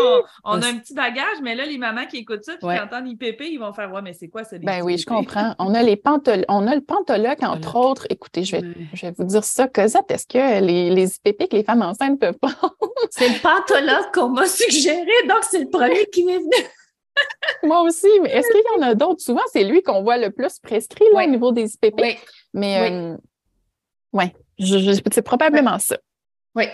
on, 0.45 0.61
a 0.61 0.67
un 0.67 0.77
petit 0.77 0.93
bagage, 0.93 1.41
mais 1.41 1.55
là, 1.55 1.65
les 1.65 1.77
mamans 1.77 2.05
qui 2.05 2.17
écoutent 2.17 2.43
ça 2.43 2.53
et 2.53 2.57
qui 2.57 2.65
entendent 2.65 3.07
IPP, 3.07 3.41
ils 3.41 3.57
vont 3.57 3.73
faire 3.73 3.91
Ouais, 3.91 4.01
mais 4.01 4.13
c'est 4.13 4.29
quoi 4.29 4.43
ça? 4.43 4.57
Ben 4.59 4.81
oui, 4.81 4.97
je 4.97 5.05
comprends. 5.05 5.55
On 5.59 5.73
a 5.73 5.81
les 5.81 6.01
on 6.47 6.67
a 6.67 6.75
le 6.75 6.81
pantoloc, 6.81 7.41
entre 7.41 7.75
autres. 7.75 8.05
Écoutez, 8.09 8.43
je 8.43 8.57
vais, 8.57 8.61
je 8.93 9.07
vais 9.07 9.13
vous 9.17 9.25
dire 9.25 9.43
ça. 9.43 9.67
Cosette, 9.67 10.09
est-ce 10.09 10.27
que 10.27 10.63
les, 10.63 10.89
les 10.89 11.15
IPP 11.15 11.49
que 11.49 11.57
les 11.57 11.63
femmes 11.63 11.81
enceintes 11.81 12.19
peuvent 12.19 12.37
prendre? 12.39 12.75
c'est 13.09 13.27
le 13.27 13.41
pantoloc 13.41 14.13
qu'on 14.13 14.29
m'a 14.29 14.45
suggéré, 14.45 15.27
donc 15.27 15.43
c'est 15.49 15.59
le 15.59 15.69
premier 15.69 16.05
qui 16.05 16.23
m'est 16.23 16.37
venu. 16.37 16.67
Moi 17.63 17.81
aussi, 17.81 18.07
mais 18.21 18.29
est-ce 18.29 18.47
qu'il 18.49 18.61
y 18.75 18.79
en 18.79 18.87
a 18.87 18.95
d'autres? 18.95 19.21
Souvent, 19.21 19.41
c'est 19.51 19.63
lui 19.63 19.81
qu'on 19.81 20.03
voit 20.03 20.17
le 20.17 20.29
plus 20.29 20.59
prescrit 20.59 21.05
là, 21.13 21.25
au 21.25 21.27
niveau 21.27 21.51
des 21.51 21.73
IPP. 21.73 21.99
Oui. 21.99 22.17
Mais 22.53 23.15
oui. 24.13 24.25
C'est 24.59 25.21
probablement 25.21 25.79
ça. 25.79 25.97
Oui. 26.55 26.65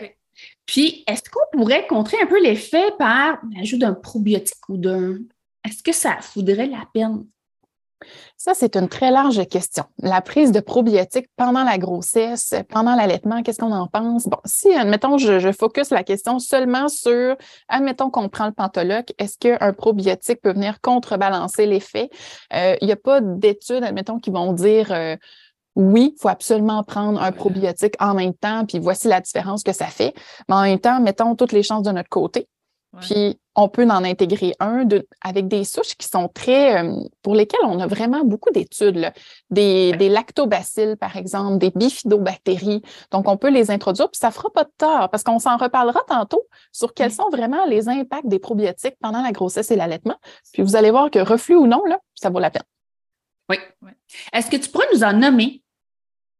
Puis, 0.65 1.03
est-ce 1.07 1.29
qu'on 1.29 1.57
pourrait 1.57 1.85
contrer 1.87 2.17
un 2.21 2.25
peu 2.25 2.41
l'effet 2.41 2.91
par 2.97 3.37
l'ajout 3.55 3.77
d'un 3.77 3.93
probiotique 3.93 4.69
ou 4.69 4.77
d'un. 4.77 5.17
Est-ce 5.65 5.83
que 5.83 5.91
ça 5.91 6.17
voudrait 6.35 6.67
la 6.67 6.85
peine? 6.93 7.25
Ça, 8.37 8.53
c'est 8.53 8.75
une 8.75 8.89
très 8.89 9.11
large 9.11 9.47
question. 9.47 9.85
La 9.99 10.21
prise 10.21 10.51
de 10.51 10.59
probiotiques 10.59 11.29
pendant 11.37 11.63
la 11.63 11.77
grossesse, 11.77 12.53
pendant 12.69 12.95
l'allaitement, 12.95 13.41
qu'est-ce 13.41 13.59
qu'on 13.59 13.71
en 13.71 13.87
pense? 13.87 14.27
Bon, 14.27 14.39
si, 14.43 14.73
admettons, 14.73 15.17
je, 15.17 15.39
je 15.39 15.51
focus 15.51 15.91
la 15.91 16.03
question 16.03 16.39
seulement 16.39 16.89
sur, 16.89 17.37
admettons 17.69 18.09
qu'on 18.09 18.27
prend 18.29 18.47
le 18.47 18.51
pantoloc, 18.51 19.13
est-ce 19.17 19.37
qu'un 19.37 19.73
probiotique 19.73 20.41
peut 20.41 20.51
venir 20.51 20.81
contrebalancer 20.81 21.65
l'effet? 21.65 22.09
Euh, 22.53 22.75
il 22.81 22.87
n'y 22.87 22.93
a 22.93 22.97
pas 22.97 23.21
d'études, 23.21 23.83
admettons, 23.83 24.19
qui 24.19 24.31
vont 24.31 24.51
dire 24.51 24.91
euh, 24.91 25.15
oui, 25.75 26.13
il 26.15 26.21
faut 26.21 26.29
absolument 26.29 26.83
prendre 26.83 27.21
un 27.21 27.31
probiotique 27.31 27.95
en 27.99 28.13
même 28.13 28.33
temps, 28.33 28.65
puis 28.65 28.79
voici 28.79 29.07
la 29.07 29.21
différence 29.21 29.63
que 29.63 29.73
ça 29.73 29.87
fait. 29.87 30.13
Mais 30.47 30.55
en 30.55 30.61
même 30.63 30.79
temps, 30.79 30.99
mettons 30.99 31.35
toutes 31.35 31.51
les 31.51 31.63
chances 31.63 31.83
de 31.83 31.91
notre 31.91 32.09
côté. 32.09 32.47
Puis 33.01 33.39
on 33.55 33.69
peut 33.69 33.83
en 33.83 34.03
intégrer 34.03 34.53
un 34.59 34.87
avec 35.21 35.47
des 35.47 35.63
souches 35.63 35.95
qui 35.95 36.07
sont 36.07 36.27
très, 36.27 36.83
euh, 36.83 36.95
pour 37.21 37.33
lesquelles 37.35 37.65
on 37.65 37.79
a 37.79 37.87
vraiment 37.87 38.23
beaucoup 38.23 38.51
d'études, 38.51 39.11
des, 39.49 39.93
des, 39.93 40.09
lactobacilles, 40.09 40.95
par 40.95 41.17
exemple, 41.17 41.57
des 41.57 41.71
bifidobactéries. 41.71 42.81
Donc, 43.11 43.27
on 43.27 43.37
peut 43.37 43.49
les 43.49 43.71
introduire, 43.71 44.09
puis 44.09 44.19
ça 44.19 44.31
fera 44.31 44.49
pas 44.51 44.63
de 44.63 44.71
tort, 44.77 45.09
parce 45.09 45.23
qu'on 45.23 45.39
s'en 45.39 45.57
reparlera 45.57 46.01
tantôt 46.07 46.43
sur 46.71 46.93
quels 46.93 47.11
sont 47.11 47.29
vraiment 47.31 47.65
les 47.65 47.89
impacts 47.89 48.27
des 48.27 48.39
probiotiques 48.39 48.95
pendant 49.01 49.21
la 49.21 49.31
grossesse 49.31 49.71
et 49.71 49.75
l'allaitement. 49.75 50.17
Puis 50.51 50.61
vous 50.61 50.75
allez 50.75 50.91
voir 50.91 51.09
que 51.09 51.19
reflux 51.19 51.55
ou 51.55 51.67
non, 51.67 51.83
là, 51.85 51.99
ça 52.15 52.29
vaut 52.29 52.39
la 52.39 52.51
peine. 52.51 52.63
Oui. 53.49 53.57
Est-ce 54.31 54.49
que 54.49 54.57
tu 54.57 54.69
pourrais 54.69 54.87
nous 54.93 55.03
en 55.03 55.13
nommer? 55.13 55.61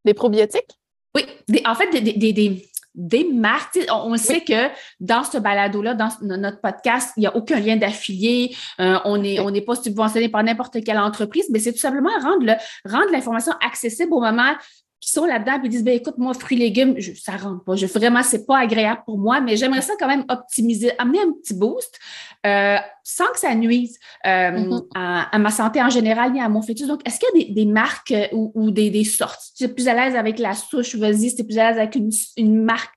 Des 0.04 0.14
probiotiques? 0.14 0.78
Oui, 1.14 1.24
en 1.64 1.74
fait, 1.74 1.90
des, 1.90 3.24
marques. 3.32 3.78
On, 3.90 4.16
sait 4.16 4.40
que 4.40 4.68
dans 5.00 5.24
ce 5.24 5.38
balado-là, 5.38 5.94
dans 5.94 6.10
notre 6.20 6.60
podcast, 6.60 7.12
il 7.16 7.20
n'y 7.20 7.26
a 7.26 7.36
aucun 7.36 7.60
lien 7.60 7.76
d'affilié. 7.76 8.54
Euh, 8.80 8.98
on 9.04 9.18
n'est 9.18 9.60
pas 9.62 9.76
subventionné 9.76 10.28
par 10.28 10.42
n'importe 10.42 10.82
quelle 10.84 10.98
entreprise, 10.98 11.46
mais 11.50 11.58
c'est 11.58 11.72
tout 11.72 11.78
simplement 11.78 12.10
rendre, 12.20 12.56
rendre 12.84 13.10
l'information 13.12 13.52
accessible 13.60 14.12
au 14.12 14.20
moment 14.20 14.54
qui 15.04 15.10
sont 15.10 15.24
là-dedans 15.24 15.60
et 15.62 15.68
disent 15.68 15.84
ben 15.84 15.94
écoute 15.94 16.18
moi 16.18 16.34
fruits 16.34 16.56
légumes 16.56 16.94
je, 16.98 17.12
ça 17.12 17.36
rentre 17.36 17.62
pas. 17.64 17.76
Je 17.76 17.86
vraiment 17.86 18.22
c'est 18.22 18.46
pas 18.46 18.58
agréable 18.58 19.02
pour 19.04 19.18
moi 19.18 19.40
mais 19.40 19.56
j'aimerais 19.56 19.82
ça 19.82 19.94
quand 19.98 20.08
même 20.08 20.24
optimiser 20.28 20.92
amener 20.98 21.20
un 21.20 21.32
petit 21.32 21.54
boost 21.54 21.98
euh, 22.46 22.76
sans 23.02 23.26
que 23.32 23.38
ça 23.38 23.54
nuise 23.54 23.98
euh, 24.26 24.50
mm-hmm. 24.50 24.86
à, 24.94 25.38
ma 25.38 25.50
santé 25.50 25.82
en 25.82 25.90
général 25.90 26.32
ni 26.32 26.40
à 26.40 26.48
mon 26.48 26.62
fœtus. 26.62 26.86
Donc 26.86 27.06
est-ce 27.06 27.18
qu'il 27.18 27.46
y 27.46 27.50
a 27.50 27.54
des, 27.54 27.66
marques 27.66 28.12
euh, 28.12 28.28
ou, 28.32 28.70
des, 28.70 28.90
des, 28.90 29.04
sortes 29.04 29.40
tu 29.56 29.64
es 29.64 29.68
plus 29.68 29.88
à 29.88 29.94
l'aise 29.94 30.16
avec 30.16 30.38
la 30.38 30.54
souche 30.54 30.94
vas-y 30.94 31.30
si 31.30 31.36
tu 31.36 31.42
es 31.42 31.44
plus 31.44 31.58
à 31.58 31.70
l'aise 31.70 31.78
avec 31.78 31.96
une, 31.96 32.64
marque 32.64 32.94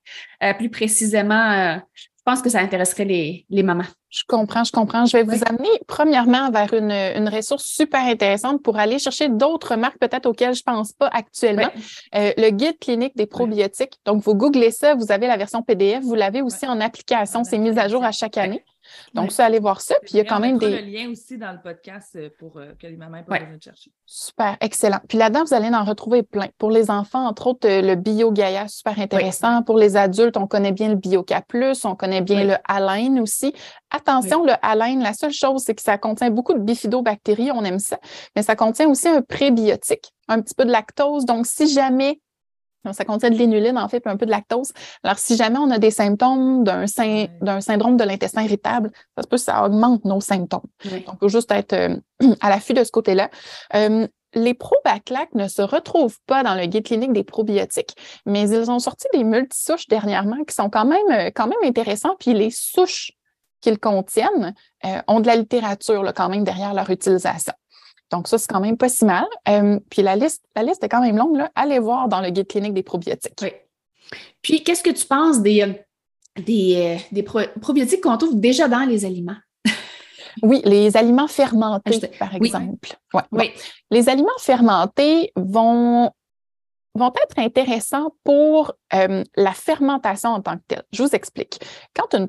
plus 0.58 0.70
précisément 0.70 1.78
je 1.94 2.06
pense 2.28 2.42
que 2.42 2.50
ça 2.50 2.60
intéresserait 2.60 3.06
les, 3.06 3.46
les 3.48 3.62
mamans. 3.62 3.86
Je 4.10 4.22
comprends, 4.28 4.62
je 4.62 4.70
comprends. 4.70 5.06
Je 5.06 5.16
vais 5.16 5.22
vous 5.22 5.40
amener 5.46 5.70
premièrement 5.86 6.50
vers 6.50 6.74
une, 6.74 6.92
une, 6.92 7.26
ressource 7.26 7.64
super 7.64 8.02
intéressante 8.02 8.62
pour 8.62 8.78
aller 8.78 8.98
chercher 8.98 9.30
d'autres 9.30 9.76
marques 9.76 9.98
peut-être 9.98 10.26
auxquelles 10.26 10.54
je 10.54 10.62
ne 10.66 10.74
pense 10.74 10.92
pas 10.92 11.08
actuellement. 11.08 11.70
Euh, 12.14 12.32
le 12.36 12.50
guide 12.50 12.78
clinique 12.78 13.16
des 13.16 13.26
probiotiques. 13.26 13.94
Donc, 14.04 14.22
vous 14.22 14.34
googlez 14.34 14.70
ça, 14.70 14.94
vous 14.94 15.10
avez 15.10 15.26
la 15.26 15.38
version 15.38 15.62
PDF, 15.62 16.02
vous 16.02 16.14
l'avez 16.14 16.42
aussi 16.42 16.66
en 16.66 16.82
application, 16.82 17.44
c'est 17.44 17.56
mis 17.56 17.78
à 17.78 17.88
jour 17.88 18.04
à 18.04 18.12
chaque 18.12 18.36
année. 18.36 18.62
Donc, 19.14 19.32
ça, 19.32 19.46
allez 19.46 19.58
voir 19.58 19.80
ça. 19.80 19.94
Puis, 20.02 20.12
il 20.14 20.16
y 20.18 20.20
a 20.20 20.24
quand 20.24 20.40
même 20.40 20.58
des. 20.58 20.82
le 20.82 20.90
lien 20.90 21.10
aussi 21.10 21.38
dans 21.38 21.52
le 21.52 21.60
podcast 21.62 22.16
euh, 22.16 22.30
pour 22.38 22.56
euh, 22.56 22.72
que 22.80 22.86
les 22.86 22.96
mamans 22.96 23.22
puissent 23.22 23.42
venir 23.42 23.58
chercher. 23.62 23.92
Super, 24.06 24.56
excellent. 24.60 25.00
Puis 25.08 25.18
là-dedans, 25.18 25.44
vous 25.44 25.54
allez 25.54 25.68
en 25.68 25.84
retrouver 25.84 26.22
plein. 26.22 26.48
Pour 26.58 26.70
les 26.70 26.90
enfants, 26.90 27.26
entre 27.26 27.48
autres, 27.48 27.68
euh, 27.68 27.82
le 27.82 27.94
Bio 27.94 28.32
Gaia, 28.32 28.68
super 28.68 28.98
intéressant. 28.98 29.62
Pour 29.62 29.78
les 29.78 29.96
adultes, 29.96 30.36
on 30.36 30.46
connaît 30.46 30.72
bien 30.72 30.88
le 30.88 30.96
Bio 30.96 31.24
Plus, 31.48 31.84
on 31.84 31.94
connaît 31.94 32.22
bien 32.22 32.44
le 32.44 32.56
Alain 32.66 33.20
aussi. 33.20 33.52
Attention, 33.90 34.44
le 34.44 34.52
Alain, 34.62 34.98
la 35.00 35.12
seule 35.12 35.32
chose, 35.32 35.62
c'est 35.64 35.74
que 35.74 35.82
ça 35.82 35.98
contient 35.98 36.30
beaucoup 36.30 36.54
de 36.54 36.60
bifidobactéries, 36.60 37.50
on 37.52 37.64
aime 37.64 37.78
ça, 37.78 37.98
mais 38.36 38.42
ça 38.42 38.54
contient 38.56 38.88
aussi 38.88 39.08
un 39.08 39.22
prébiotique, 39.22 40.12
un 40.28 40.40
petit 40.42 40.54
peu 40.54 40.64
de 40.64 40.70
lactose. 40.70 41.24
Donc, 41.24 41.46
si 41.46 41.68
jamais 41.68 42.20
ça 42.92 43.04
contient 43.04 43.30
de 43.30 43.36
l'inuline, 43.36 43.78
en 43.78 43.88
fait, 43.88 44.00
puis 44.00 44.10
un 44.10 44.16
peu 44.16 44.26
de 44.26 44.30
lactose. 44.30 44.72
Alors, 45.02 45.18
si 45.18 45.36
jamais 45.36 45.58
on 45.58 45.70
a 45.70 45.78
des 45.78 45.90
symptômes 45.90 46.64
d'un, 46.64 46.86
syndrome 46.86 47.96
de 47.96 48.04
l'intestin 48.04 48.42
irritable, 48.42 48.90
ça 49.16 49.22
se 49.22 49.28
peut 49.28 49.36
que 49.36 49.42
ça 49.42 49.64
augmente 49.64 50.04
nos 50.04 50.20
symptômes. 50.20 50.66
Donc, 50.84 51.14
il 51.14 51.18
faut 51.20 51.28
juste 51.28 51.50
être 51.50 51.72
euh, 51.72 51.96
à 52.40 52.50
l'affût 52.50 52.74
de 52.74 52.84
ce 52.84 52.90
côté-là. 52.90 53.30
Euh, 53.74 54.06
les 54.34 54.54
probaclac 54.54 55.34
ne 55.34 55.48
se 55.48 55.62
retrouvent 55.62 56.18
pas 56.26 56.42
dans 56.42 56.54
le 56.54 56.66
guide 56.66 56.84
clinique 56.84 57.12
des 57.12 57.24
probiotiques, 57.24 57.94
mais 58.26 58.48
ils 58.48 58.70
ont 58.70 58.78
sorti 58.78 59.06
des 59.14 59.24
multisouches 59.24 59.88
dernièrement 59.88 60.44
qui 60.44 60.54
sont 60.54 60.68
quand 60.68 60.84
même, 60.84 61.10
euh, 61.10 61.30
quand 61.34 61.46
même 61.46 61.58
intéressants. 61.64 62.14
Puis 62.20 62.34
les 62.34 62.50
souches 62.50 63.12
qu'ils 63.60 63.78
contiennent 63.80 64.54
ont 65.08 65.18
de 65.18 65.26
la 65.26 65.34
littérature 65.34 66.12
quand 66.14 66.28
même 66.28 66.44
derrière 66.44 66.74
leur 66.74 66.88
utilisation. 66.90 67.52
Donc, 68.10 68.28
ça, 68.28 68.38
c'est 68.38 68.48
quand 68.48 68.60
même 68.60 68.76
pas 68.76 68.88
si 68.88 69.04
mal. 69.04 69.26
Euh, 69.48 69.78
puis 69.90 70.02
la 70.02 70.16
liste, 70.16 70.44
la 70.56 70.62
liste 70.62 70.82
est 70.82 70.88
quand 70.88 71.00
même 71.00 71.16
longue. 71.16 71.36
Là. 71.36 71.50
Allez 71.54 71.78
voir 71.78 72.08
dans 72.08 72.20
le 72.20 72.30
guide 72.30 72.48
clinique 72.48 72.74
des 72.74 72.82
probiotiques. 72.82 73.38
Oui. 73.42 73.52
Puis, 74.40 74.62
qu'est-ce 74.64 74.82
que 74.82 74.90
tu 74.90 75.06
penses 75.06 75.40
des, 75.42 75.62
euh, 75.62 75.72
des, 76.42 76.98
euh, 77.12 77.46
probiotiques 77.60 78.02
qu'on 78.02 78.16
trouve 78.16 78.40
déjà 78.40 78.68
dans 78.68 78.88
les 78.88 79.04
aliments? 79.04 79.36
oui, 80.42 80.62
les 80.64 80.96
aliments 80.96 81.28
fermentés, 81.28 82.00
par 82.18 82.34
exemple. 82.34 82.96
Oui. 83.32 83.52
Les 83.90 84.08
aliments 84.08 84.28
fermentés 84.38 85.32
vont, 85.36 86.10
vont 86.94 87.12
être 87.22 87.38
intéressants 87.38 88.14
pour 88.24 88.72
la 88.90 89.52
fermentation 89.52 90.30
en 90.30 90.40
tant 90.40 90.56
que 90.56 90.62
telle. 90.66 90.84
Je 90.92 91.02
vous 91.02 91.14
explique. 91.14 91.60
Quand 91.94 92.14
une, 92.14 92.28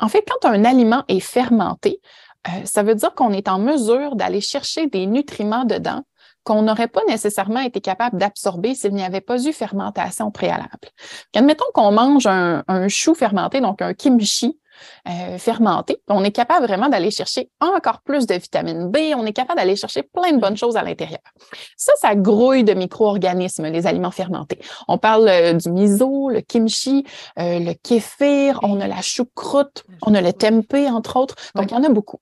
en 0.00 0.08
fait, 0.08 0.24
quand 0.26 0.48
un 0.48 0.64
aliment 0.64 1.04
est 1.08 1.20
fermenté, 1.20 2.00
euh, 2.46 2.64
ça 2.64 2.82
veut 2.82 2.94
dire 2.94 3.14
qu'on 3.14 3.32
est 3.32 3.48
en 3.48 3.58
mesure 3.58 4.14
d'aller 4.16 4.40
chercher 4.40 4.86
des 4.86 5.06
nutriments 5.06 5.64
dedans 5.64 6.02
qu'on 6.48 6.62
n'aurait 6.62 6.88
pas 6.88 7.02
nécessairement 7.06 7.60
été 7.60 7.82
capable 7.82 8.16
d'absorber 8.16 8.74
s'il 8.74 8.94
n'y 8.94 9.04
avait 9.04 9.20
pas 9.20 9.38
eu 9.44 9.52
fermentation 9.52 10.30
préalable. 10.30 10.88
Admettons 11.34 11.66
qu'on 11.74 11.92
mange 11.92 12.26
un, 12.26 12.64
chou 12.88 13.14
fermenté, 13.14 13.60
donc 13.60 13.82
un 13.82 13.92
kimchi, 13.92 14.58
euh, 15.08 15.36
fermenté, 15.36 16.00
on 16.08 16.24
est 16.24 16.30
capable 16.30 16.66
vraiment 16.66 16.88
d'aller 16.88 17.10
chercher 17.10 17.50
encore 17.60 18.00
plus 18.00 18.26
de 18.26 18.34
vitamine 18.34 18.90
B, 18.90 18.96
on 19.14 19.26
est 19.26 19.34
capable 19.34 19.58
d'aller 19.58 19.76
chercher 19.76 20.02
plein 20.02 20.32
de 20.32 20.40
bonnes 20.40 20.56
choses 20.56 20.78
à 20.78 20.82
l'intérieur. 20.82 21.18
Ça, 21.76 21.92
ça 22.00 22.14
grouille 22.14 22.64
de 22.64 22.72
micro-organismes, 22.72 23.66
les 23.66 23.86
aliments 23.86 24.10
fermentés. 24.10 24.60
On 24.86 24.96
parle 24.96 25.28
euh, 25.28 25.52
du 25.52 25.70
miso, 25.70 26.30
le 26.30 26.40
kimchi, 26.40 27.04
euh, 27.38 27.58
le 27.58 27.74
kéfir, 27.74 28.60
on 28.62 28.80
a 28.80 28.86
la 28.86 29.02
choucroute, 29.02 29.84
on 30.00 30.14
a 30.14 30.22
le 30.22 30.32
tempeh, 30.32 30.88
entre 30.88 31.16
autres. 31.16 31.34
Donc, 31.54 31.70
il 31.70 31.74
y 31.74 31.76
en 31.76 31.84
a 31.84 31.90
beaucoup. 31.90 32.20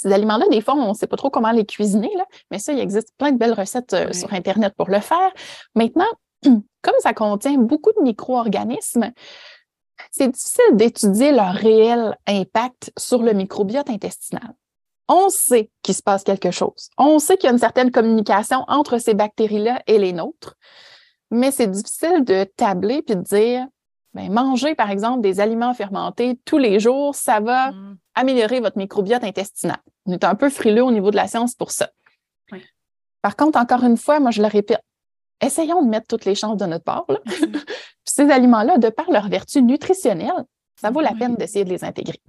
Ces 0.00 0.10
aliments-là, 0.12 0.46
des 0.48 0.62
fois, 0.62 0.74
on 0.74 0.88
ne 0.88 0.94
sait 0.94 1.06
pas 1.06 1.18
trop 1.18 1.28
comment 1.28 1.50
les 1.50 1.66
cuisiner, 1.66 2.10
là, 2.16 2.24
mais 2.50 2.58
ça, 2.58 2.72
il 2.72 2.78
existe 2.78 3.10
plein 3.18 3.32
de 3.32 3.36
belles 3.36 3.52
recettes 3.52 3.92
euh, 3.92 4.14
sur 4.14 4.32
Internet 4.32 4.72
pour 4.74 4.88
le 4.88 4.98
faire. 4.98 5.30
Maintenant, 5.74 6.08
comme 6.42 6.94
ça 7.00 7.12
contient 7.12 7.58
beaucoup 7.58 7.92
de 7.92 8.02
micro-organismes, 8.02 9.12
c'est 10.10 10.28
difficile 10.28 10.74
d'étudier 10.76 11.32
leur 11.32 11.52
réel 11.52 12.16
impact 12.26 12.92
sur 12.96 13.22
le 13.22 13.34
microbiote 13.34 13.90
intestinal. 13.90 14.54
On 15.06 15.28
sait 15.28 15.68
qu'il 15.82 15.94
se 15.94 16.02
passe 16.02 16.24
quelque 16.24 16.50
chose. 16.50 16.88
On 16.96 17.18
sait 17.18 17.36
qu'il 17.36 17.48
y 17.48 17.50
a 17.50 17.52
une 17.52 17.58
certaine 17.58 17.90
communication 17.90 18.64
entre 18.68 18.96
ces 18.96 19.12
bactéries-là 19.12 19.82
et 19.86 19.98
les 19.98 20.14
nôtres, 20.14 20.54
mais 21.30 21.50
c'est 21.50 21.70
difficile 21.70 22.24
de 22.24 22.44
tabler 22.56 23.02
puis 23.02 23.16
de 23.16 23.20
dire 23.20 23.66
ben, 24.14 24.32
manger, 24.32 24.74
par 24.74 24.90
exemple, 24.90 25.20
des 25.20 25.40
aliments 25.40 25.74
fermentés 25.74 26.40
tous 26.46 26.58
les 26.58 26.80
jours, 26.80 27.14
ça 27.14 27.40
va 27.40 27.72
mm. 27.72 27.98
Améliorer 28.20 28.60
votre 28.60 28.78
microbiote 28.78 29.24
intestinal. 29.24 29.78
On 30.06 30.12
est 30.12 30.24
un 30.24 30.34
peu 30.34 30.50
frileux 30.50 30.84
au 30.84 30.90
niveau 30.90 31.10
de 31.10 31.16
la 31.16 31.26
science 31.26 31.54
pour 31.54 31.70
ça. 31.70 31.90
Par 33.22 33.36
contre, 33.36 33.58
encore 33.58 33.84
une 33.84 33.96
fois, 33.96 34.20
moi, 34.20 34.30
je 34.30 34.40
le 34.40 34.48
répète, 34.48 34.80
essayons 35.40 35.82
de 35.82 35.88
mettre 35.88 36.06
toutes 36.06 36.24
les 36.24 36.34
chances 36.34 36.56
de 36.56 36.66
notre 36.66 36.84
part. 36.84 37.06
ces 38.04 38.30
aliments-là, 38.30 38.78
de 38.78 38.88
par 38.88 39.10
leur 39.10 39.28
vertu 39.28 39.62
nutritionnelle, 39.62 40.44
ça 40.76 40.90
vaut 40.90 41.00
la 41.00 41.14
peine 41.14 41.34
d'essayer 41.34 41.64
de 41.64 41.70
les 41.70 41.84
intégrer. 41.84 42.20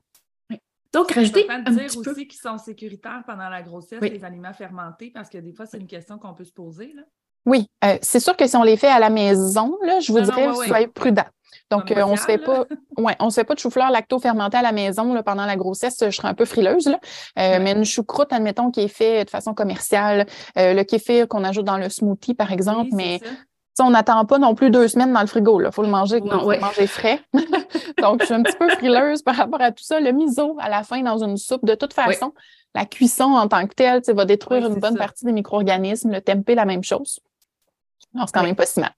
Donc, 0.94 1.12
rajouter 1.12 1.50
un 1.50 1.62
dire 1.62 1.86
aussi 1.98 2.28
qu'ils 2.28 2.42
sont 2.42 2.58
sécuritaires 2.58 3.24
pendant 3.26 3.48
la 3.48 3.62
grossesse, 3.62 4.02
les 4.02 4.26
aliments 4.26 4.54
fermentés, 4.54 5.10
parce 5.14 5.30
que 5.30 5.38
des 5.38 5.54
fois, 5.54 5.66
c'est 5.66 5.78
une 5.78 5.88
question 5.88 6.18
qu'on 6.18 6.34
peut 6.34 6.44
se 6.44 6.52
poser. 6.52 6.92
Là. 6.94 7.04
Oui, 7.46 7.70
euh, 7.86 7.98
c'est 8.02 8.20
sûr 8.20 8.36
que 8.36 8.46
si 8.46 8.56
on 8.58 8.64
les 8.64 8.76
fait 8.76 8.90
à 8.90 9.00
la 9.00 9.10
maison, 9.10 9.78
là, 9.84 10.02
je 10.02 10.12
vous 10.12 10.20
dirais, 10.20 10.48
non, 10.48 10.56
soyez 10.56 10.88
prudents. 10.88 11.26
Donc, 11.70 11.92
euh, 11.92 12.04
on 12.04 12.12
ne 12.12 12.18
se 12.18 12.24
fait 12.24 12.38
pas, 12.38 12.66
ouais, 12.98 13.16
on 13.20 13.30
se 13.30 13.36
fait 13.36 13.44
pas 13.44 13.54
de 13.54 13.60
chou-fleur 13.60 13.92
lacto-fermenté 13.92 14.58
à 14.58 14.62
la 14.62 14.72
maison 14.72 15.14
là, 15.14 15.24
pendant 15.24 15.46
la 15.46 15.56
grossesse. 15.56 15.98
Je 16.02 16.10
serais 16.12 16.28
un 16.28 16.34
peu 16.34 16.46
frileuse. 16.46 16.88
Là. 16.88 17.00
Euh, 17.40 17.60
mais 17.62 17.74
une 17.74 17.86
choucroute, 17.86 18.32
admettons, 18.34 18.72
qui 18.72 18.82
est 18.82 18.88
fait 18.88 19.26
de 19.26 19.30
façon 19.30 19.54
commerciale, 19.54 20.26
le 20.56 20.84
kéfir 20.84 21.28
qu'on 21.28 21.44
ajoute 21.44 21.66
dans 21.66 21.78
le 21.78 21.90
smoothie, 21.90 22.34
par 22.34 22.52
exemple, 22.52 22.90
mais 22.94 23.20
on 23.82 23.92
n'attend 23.92 24.26
pas 24.26 24.38
non 24.38 24.56
plus 24.56 24.70
deux 24.70 24.88
semaines 24.88 25.14
dans 25.14 25.22
le 25.22 25.28
frigo. 25.28 25.62
Il 25.62 25.72
faut 25.72 25.82
le 25.82 25.90
manger, 25.90 26.22
manger 26.22 26.88
frais. 26.88 27.20
Donc, 28.02 28.22
je 28.22 28.26
suis 28.26 28.34
un 28.34 28.44
petit 28.44 28.58
peu 28.58 28.70
frileuse 28.70 29.22
par 29.22 29.36
rapport 29.36 29.62
à 29.62 29.72
tout 29.72 29.84
ça. 29.84 30.00
Le 30.00 30.12
miso 30.12 30.58
à 30.60 30.70
la 30.70 30.84
fin 30.84 31.02
dans 31.02 31.24
une 31.24 31.38
soupe, 31.38 31.66
de 31.66 31.76
toute 31.76 31.94
façon, 31.94 32.34
la 32.76 32.86
cuisson 32.86 33.24
en 33.24 33.48
tant 33.48 33.66
que 33.68 33.74
telle 33.74 34.02
va 34.08 34.26
détruire 34.26 34.68
une 34.68 34.80
bonne 34.80 34.98
partie 34.98 35.26
des 35.26 35.32
micro-organismes. 35.32 36.12
Le 36.12 36.22
tempeh, 36.22 36.56
la 36.56 36.66
même 36.66 36.84
chose. 36.84 37.20
Non, 38.14 38.26
c'est 38.26 38.34
quand 38.34 38.44
même 38.44 38.56
pas 38.56 38.66
si 38.66 38.80
mal. 38.80 38.92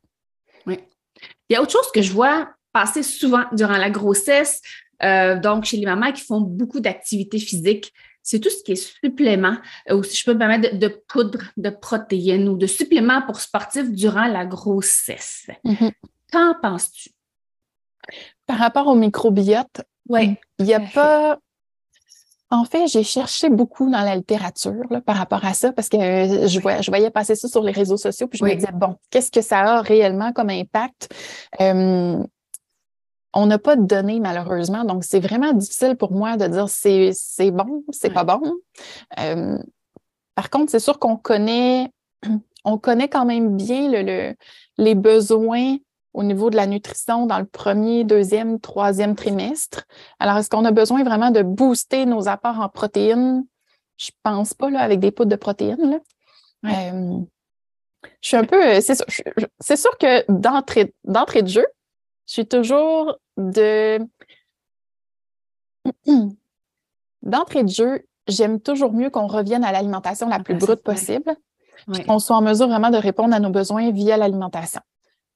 Il 1.49 1.53
y 1.53 1.55
a 1.55 1.61
autre 1.61 1.71
chose 1.71 1.91
que 1.93 2.01
je 2.01 2.11
vois 2.11 2.49
passer 2.71 3.03
souvent 3.03 3.45
durant 3.51 3.77
la 3.77 3.89
grossesse, 3.89 4.61
euh, 5.03 5.39
donc 5.39 5.65
chez 5.65 5.77
les 5.77 5.85
mamans 5.85 6.11
qui 6.11 6.23
font 6.23 6.41
beaucoup 6.41 6.79
d'activités 6.79 7.39
physiques, 7.39 7.93
c'est 8.23 8.39
tout 8.39 8.49
ce 8.49 8.63
qui 8.63 8.71
est 8.71 8.75
supplément, 9.03 9.57
euh, 9.89 9.97
ou 9.97 10.03
si 10.03 10.15
je 10.15 10.23
peux 10.25 10.33
me 10.33 10.39
permettre, 10.39 10.77
de, 10.77 10.87
poudre 10.87 11.43
de 11.57 11.69
protéines 11.69 12.47
ou 12.47 12.57
de 12.57 12.67
suppléments 12.67 13.21
pour 13.21 13.39
sportifs 13.39 13.91
durant 13.91 14.27
la 14.27 14.45
grossesse. 14.45 15.47
Mm-hmm. 15.65 15.91
Qu'en 16.31 16.55
penses-tu? 16.61 17.09
Par 18.47 18.57
rapport 18.57 18.87
au 18.87 18.95
microbiote, 18.95 19.81
oui, 20.09 20.35
il 20.59 20.65
n'y 20.65 20.73
a 20.73 20.79
pas 20.79 21.39
en 22.53 22.65
fait, 22.65 22.85
j'ai 22.85 23.01
cherché 23.01 23.49
beaucoup 23.49 23.89
dans 23.89 24.03
la 24.03 24.15
littérature 24.15 24.83
par 25.07 25.17
rapport 25.17 25.43
à 25.43 25.55
ça 25.55 25.73
parce 25.73 25.89
que 25.89 25.97
euh, 25.97 26.47
je, 26.47 26.59
voyais, 26.59 26.83
je 26.83 26.91
voyais 26.91 27.09
passer 27.09 27.33
ça 27.33 27.47
sur 27.47 27.63
les 27.63 27.71
réseaux 27.71 27.97
sociaux 27.97 28.27
puis 28.27 28.37
je 28.37 28.45
me 28.45 28.53
disais, 28.53 28.71
bon, 28.71 28.95
qu'est-ce 29.09 29.31
que 29.31 29.41
ça 29.41 29.59
a 29.61 29.81
réellement 29.81 30.31
comme 30.33 30.51
impact? 30.51 31.11
Euh, 31.59 32.23
on 33.33 33.45
n'a 33.47 33.57
pas 33.57 33.75
de 33.75 33.83
données 33.83 34.19
malheureusement, 34.19 34.83
donc 34.83 35.03
c'est 35.03 35.19
vraiment 35.19 35.51
difficile 35.53 35.95
pour 35.95 36.11
moi 36.11 36.37
de 36.37 36.45
dire 36.45 36.69
c'est, 36.69 37.09
c'est 37.15 37.49
bon, 37.49 37.83
c'est 37.89 38.11
pas 38.11 38.23
bon. 38.23 38.43
Euh, 39.19 39.57
par 40.35 40.51
contre, 40.51 40.69
c'est 40.69 40.79
sûr 40.79 40.99
qu'on 40.99 41.17
connaît, 41.17 41.91
on 42.65 42.77
connaît 42.77 43.09
quand 43.09 43.25
même 43.25 43.57
bien 43.57 43.89
le, 43.89 44.35
les 44.77 44.93
besoins 44.93 45.77
au 46.13 46.23
niveau 46.23 46.49
de 46.49 46.55
la 46.55 46.67
nutrition 46.67 47.25
dans 47.25 47.39
le 47.39 47.45
premier, 47.45 48.03
deuxième, 48.03 48.59
troisième 48.59 49.15
trimestre. 49.15 49.83
Alors, 50.19 50.37
est-ce 50.37 50.49
qu'on 50.49 50.65
a 50.65 50.71
besoin 50.71 51.03
vraiment 51.03 51.31
de 51.31 51.41
booster 51.41 52.05
nos 52.05 52.27
apports 52.27 52.59
en 52.59 52.69
protéines? 52.69 53.45
Je 53.97 54.11
pense 54.21 54.53
pas, 54.53 54.69
là, 54.69 54.79
avec 54.79 54.99
des 54.99 55.11
poudres 55.11 55.31
de 55.31 55.35
protéines. 55.35 55.99
Euh, 56.65 57.19
je 58.21 58.27
suis 58.27 58.37
un 58.37 58.45
peu. 58.45 58.63
Euh, 58.63 58.81
c'est 58.81 58.95
sûr, 58.95 59.05
c'est 59.59 59.75
sûr 59.75 59.97
que 59.97 60.31
d'entrée, 60.31 60.93
d'entrée 61.03 61.41
de 61.41 61.47
jeu, 61.47 61.65
je 62.27 62.33
suis 62.33 62.47
toujours 62.47 63.17
de. 63.37 63.99
D'entrée 67.23 67.63
de 67.63 67.69
jeu, 67.69 68.05
j'aime 68.27 68.59
toujours 68.59 68.91
mieux 68.91 69.09
qu'on 69.09 69.27
revienne 69.27 69.63
à 69.63 69.71
l'alimentation 69.71 70.27
la 70.27 70.39
plus 70.39 70.55
brute 70.55 70.83
possible, 70.83 71.37
qu'on 72.05 72.19
soit 72.19 72.35
en 72.35 72.41
mesure 72.41 72.67
vraiment 72.67 72.89
de 72.89 72.97
répondre 72.97 73.33
à 73.33 73.39
nos 73.39 73.49
besoins 73.49 73.91
via 73.91 74.17
l'alimentation. 74.17 74.81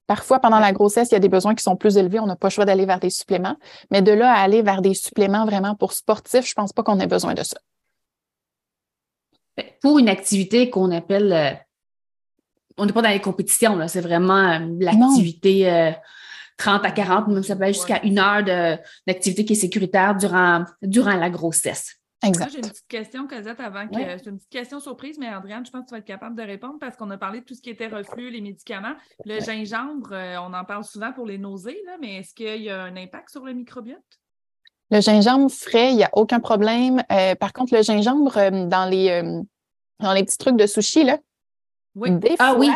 Parfois, 0.07 0.39
pendant 0.39 0.59
la 0.59 0.71
grossesse, 0.71 1.09
il 1.11 1.15
y 1.15 1.17
a 1.17 1.19
des 1.19 1.29
besoins 1.29 1.53
qui 1.53 1.63
sont 1.63 1.75
plus 1.75 1.97
élevés. 1.97 2.19
On 2.19 2.25
n'a 2.25 2.37
pas 2.37 2.47
le 2.47 2.53
choix 2.53 2.65
d'aller 2.65 2.85
vers 2.85 3.01
des 3.01 3.09
suppléments. 3.09 3.57
Mais 3.91 4.01
de 4.01 4.13
là 4.13 4.33
à 4.33 4.39
aller 4.39 4.61
vers 4.61 4.81
des 4.81 4.93
suppléments 4.93 5.45
vraiment 5.45 5.75
pour 5.75 5.91
sportifs, 5.91 6.45
je 6.45 6.51
ne 6.51 6.61
pense 6.61 6.71
pas 6.71 6.81
qu'on 6.81 6.99
ait 6.99 7.07
besoin 7.07 7.33
de 7.33 7.43
ça. 7.43 7.57
Pour 9.81 9.99
une 9.99 10.07
activité 10.07 10.69
qu'on 10.69 10.91
appelle, 10.91 11.33
euh, 11.33 11.51
on 12.77 12.85
n'est 12.85 12.93
pas 12.93 13.01
dans 13.01 13.09
les 13.09 13.19
compétitions, 13.19 13.85
c'est 13.87 14.01
vraiment 14.01 14.51
euh, 14.51 14.59
l'activité 14.79 15.93
30 16.57 16.83
euh, 16.83 16.87
à 16.87 16.91
40, 16.91 17.27
même 17.29 17.43
ça 17.43 17.55
peut 17.55 17.63
être 17.63 17.73
jusqu'à 17.73 18.03
une 18.03 18.19
heure 18.19 18.43
d'activité 19.07 19.45
qui 19.45 19.53
est 19.53 19.55
sécuritaire 19.55 20.15
durant, 20.15 20.63
durant 20.83 21.15
la 21.15 21.31
grossesse. 21.31 21.96
Exact. 22.23 22.49
J'ai 22.51 22.57
une 22.57 22.69
petite 22.69 22.87
question, 22.87 23.27
Cosette, 23.27 23.59
avant 23.59 23.87
que. 23.87 23.95
C'est 23.95 24.25
une 24.25 24.37
petite 24.37 24.49
question 24.49 24.79
surprise, 24.79 25.17
mais 25.19 25.27
Adrienne, 25.27 25.65
je 25.65 25.71
pense 25.71 25.83
que 25.83 25.87
tu 25.87 25.91
vas 25.91 25.99
être 25.99 26.05
capable 26.05 26.35
de 26.35 26.41
répondre 26.41 26.77
parce 26.79 26.95
qu'on 26.95 27.09
a 27.11 27.17
parlé 27.17 27.41
de 27.41 27.45
tout 27.45 27.53
ce 27.53 27.61
qui 27.61 27.69
était 27.69 27.87
reflux, 27.87 28.31
les 28.31 28.41
médicaments. 28.41 28.95
Le 29.25 29.39
gingembre, 29.39 30.09
euh, 30.13 30.37
on 30.39 30.53
en 30.53 30.65
parle 30.65 30.83
souvent 30.83 31.13
pour 31.13 31.27
les 31.27 31.37
nausées, 31.37 31.79
là, 31.85 31.97
mais 32.01 32.17
est-ce 32.17 32.33
qu'il 32.33 32.63
y 32.63 32.69
a 32.69 32.83
un 32.83 32.95
impact 32.95 33.29
sur 33.29 33.45
le 33.45 33.53
microbiote? 33.53 33.99
Le 34.89 34.99
gingembre 34.99 35.51
frais, 35.51 35.91
il 35.91 35.97
n'y 35.97 36.03
a 36.03 36.09
aucun 36.13 36.39
problème. 36.39 37.03
Euh, 37.11 37.35
par 37.35 37.53
contre, 37.53 37.75
le 37.75 37.83
gingembre 37.83 38.37
euh, 38.37 38.65
dans, 38.65 38.89
les, 38.89 39.21
dans 39.99 40.13
les 40.13 40.23
petits 40.23 40.37
trucs 40.37 40.55
de 40.55 40.65
sushi, 40.65 41.03
là, 41.03 41.19
oui. 41.93 42.11
des 42.11 42.35
ah, 42.39 42.51
fois, 42.51 42.59
oui. 42.59 42.69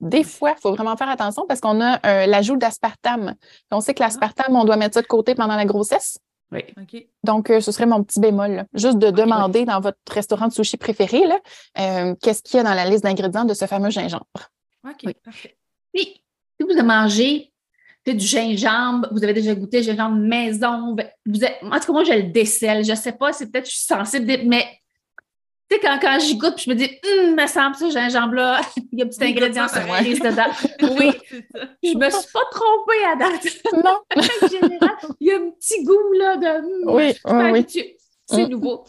Des 0.00 0.24
fois, 0.24 0.54
il 0.56 0.60
faut 0.60 0.74
vraiment 0.74 0.94
faire 0.96 1.08
attention 1.08 1.46
parce 1.46 1.60
qu'on 1.60 1.80
a 1.80 2.26
l'ajout 2.26 2.56
d'aspartame. 2.56 3.34
On 3.70 3.80
sait 3.80 3.94
que 3.94 4.02
l'aspartame, 4.02 4.54
on 4.54 4.64
doit 4.64 4.76
mettre 4.76 4.92
ça 4.92 5.00
de 5.00 5.06
côté 5.06 5.34
pendant 5.34 5.56
la 5.56 5.64
grossesse. 5.64 6.18
Oui. 6.52 6.62
Donc, 7.24 7.50
euh, 7.50 7.60
ce 7.60 7.72
serait 7.72 7.86
mon 7.86 8.04
petit 8.04 8.20
bémol. 8.20 8.64
Juste 8.74 8.98
de 8.98 9.10
demander 9.10 9.64
dans 9.64 9.80
votre 9.80 9.98
restaurant 10.10 10.46
de 10.48 10.52
sushi 10.52 10.76
préféré, 10.76 11.22
euh, 11.78 12.14
qu'est-ce 12.22 12.42
qu'il 12.42 12.56
y 12.56 12.60
a 12.60 12.62
dans 12.62 12.74
la 12.74 12.88
liste 12.88 13.02
d'ingrédients 13.02 13.44
de 13.44 13.54
ce 13.54 13.66
fameux 13.66 13.90
gingembre? 13.90 14.24
OK, 14.84 15.12
parfait. 15.24 15.56
Puis, 15.92 16.22
si 16.58 16.66
vous 16.66 16.82
mangez 16.84 17.52
du 18.06 18.24
gingembre, 18.24 19.08
vous 19.10 19.24
avez 19.24 19.32
déjà 19.32 19.54
goûté 19.54 19.82
gingembre 19.82 20.16
maison, 20.16 20.94
vous 21.26 21.44
en 21.44 21.80
tout 21.80 21.86
cas, 21.86 21.92
moi, 21.92 22.04
je 22.04 22.12
le 22.12 22.22
décèle. 22.24 22.84
Je 22.84 22.92
ne 22.92 22.96
sais 22.96 23.12
pas, 23.12 23.32
c'est 23.32 23.50
peut-être 23.50 23.64
que 23.64 23.70
je 23.70 23.76
suis 23.76 23.86
sensible, 23.86 24.42
mais 24.44 24.64
tu 25.68 25.76
sais, 25.76 25.80
quand, 25.80 25.98
quand 26.00 26.18
j'y 26.20 26.36
goûte, 26.36 26.60
je 26.60 26.70
me 26.70 26.74
dis, 26.76 26.88
hum, 27.04 27.34
me 27.34 27.46
semble 27.46 27.74
ça, 27.74 27.90
gingembre-là, 27.90 28.60
il 28.92 28.98
y 28.98 29.02
a 29.02 29.04
un 29.04 29.08
petit 29.08 29.24
ingrédient 29.24 29.68
surprise 29.68 30.20
dedans. 30.20 30.50
Oui, 30.98 31.10
je 31.82 31.96
me 31.96 32.10
suis 32.10 32.32
pas 32.32 32.44
trompée 32.50 33.04
à 33.04 33.16
date. 33.16 33.46
Non. 33.84 33.98
en 34.14 34.48
général, 34.48 34.96
il 35.20 35.26
y 35.26 35.32
a 35.32 35.36
un 35.36 35.50
petit 35.50 35.82
goût 35.84 36.12
là, 36.18 36.36
de. 36.36 36.46
Hum, 36.46 36.94
oui, 36.94 37.14
oui, 37.52 37.96
C'est 38.26 38.44
hum. 38.44 38.50
nouveau. 38.50 38.84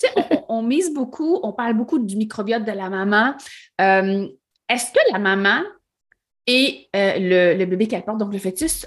Tu 0.00 0.06
sais, 0.06 0.44
on, 0.48 0.62
mise 0.62 0.92
beaucoup, 0.92 1.40
on 1.42 1.52
parle 1.52 1.74
beaucoup 1.74 1.98
du 1.98 2.16
microbiote 2.16 2.64
de 2.64 2.72
la 2.72 2.88
maman. 2.88 3.34
Euh, 3.80 4.28
est-ce 4.68 4.92
que 4.92 5.12
la 5.12 5.18
maman 5.18 5.62
et 6.46 6.88
euh, 6.96 7.18
le, 7.18 7.58
le, 7.58 7.66
bébé 7.66 7.86
qu'elle 7.86 8.04
porte, 8.04 8.18
donc 8.18 8.32
le 8.32 8.38
fœtus, 8.38 8.86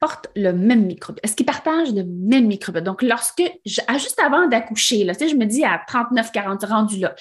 portent 0.00 0.28
le 0.36 0.52
même 0.52 0.86
microbiote? 0.86 1.24
Est-ce 1.24 1.36
qu'ils 1.36 1.46
partagent 1.46 1.92
le 1.92 2.04
même 2.04 2.46
microbiote? 2.46 2.84
Donc, 2.84 3.02
lorsque, 3.02 3.42
juste 3.64 4.20
avant 4.22 4.46
d'accoucher, 4.48 5.04
là, 5.04 5.12
je 5.18 5.34
me 5.34 5.44
dis 5.44 5.64
à 5.64 5.80
39, 5.86 6.32
40, 6.32 6.64
rendu 6.64 6.98
là, 6.98 7.14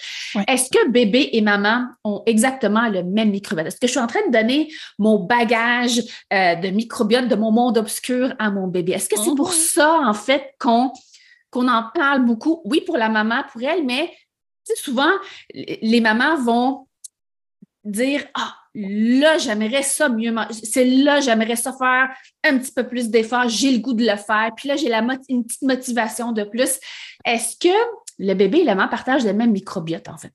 est-ce 0.47 0.69
que 0.69 0.89
bébé 0.89 1.29
et 1.33 1.41
maman 1.41 1.87
ont 2.03 2.23
exactement 2.25 2.87
le 2.89 3.03
même 3.03 3.31
microbiote? 3.31 3.67
Est-ce 3.67 3.79
que 3.79 3.87
je 3.87 3.91
suis 3.91 3.99
en 3.99 4.07
train 4.07 4.25
de 4.27 4.31
donner 4.31 4.71
mon 4.99 5.19
bagage 5.19 5.99
euh, 6.33 6.55
de 6.55 6.69
microbiote 6.69 7.27
de 7.27 7.35
mon 7.35 7.51
monde 7.51 7.77
obscur 7.77 8.33
à 8.39 8.51
mon 8.51 8.67
bébé? 8.67 8.93
Est-ce 8.93 9.09
que 9.09 9.17
c'est 9.17 9.35
pour 9.35 9.49
oh. 9.49 9.51
ça, 9.51 10.01
en 10.03 10.13
fait, 10.13 10.55
qu'on 10.59 10.91
qu'on 11.51 11.69
en 11.69 11.89
parle 11.93 12.25
beaucoup, 12.25 12.61
oui, 12.65 12.81
pour 12.81 12.97
la 12.97 13.07
maman, 13.07 13.43
pour 13.49 13.61
elle, 13.61 13.85
mais 13.85 14.11
souvent, 14.75 15.11
les 15.53 16.01
mamans 16.01 16.35
vont 16.35 16.87
dire 17.85 18.25
Ah, 18.33 18.55
là, 18.75 19.37
j'aimerais 19.37 19.83
ça 19.83 20.09
mieux 20.09 20.33
C'est 20.51 20.85
là, 20.85 21.21
j'aimerais 21.21 21.55
ça 21.55 21.73
faire 21.73 22.09
un 22.43 22.57
petit 22.57 22.71
peu 22.71 22.87
plus 22.87 23.09
d'efforts, 23.09 23.47
j'ai 23.47 23.71
le 23.71 23.79
goût 23.79 23.93
de 23.93 24.05
le 24.05 24.17
faire, 24.17 24.51
puis 24.55 24.67
là, 24.67 24.75
j'ai 24.75 24.89
la 24.89 25.05
une 25.29 25.45
petite 25.45 25.61
motivation 25.61 26.31
de 26.31 26.43
plus. 26.43 26.79
Est-ce 27.23 27.57
que 27.57 27.75
le 28.19 28.33
bébé 28.33 28.59
et 28.59 28.63
la 28.63 28.75
maman 28.75 28.89
partagent 28.89 29.25
le 29.25 29.33
même 29.33 29.51
microbiote, 29.51 30.09
en 30.09 30.17
fait? 30.17 30.33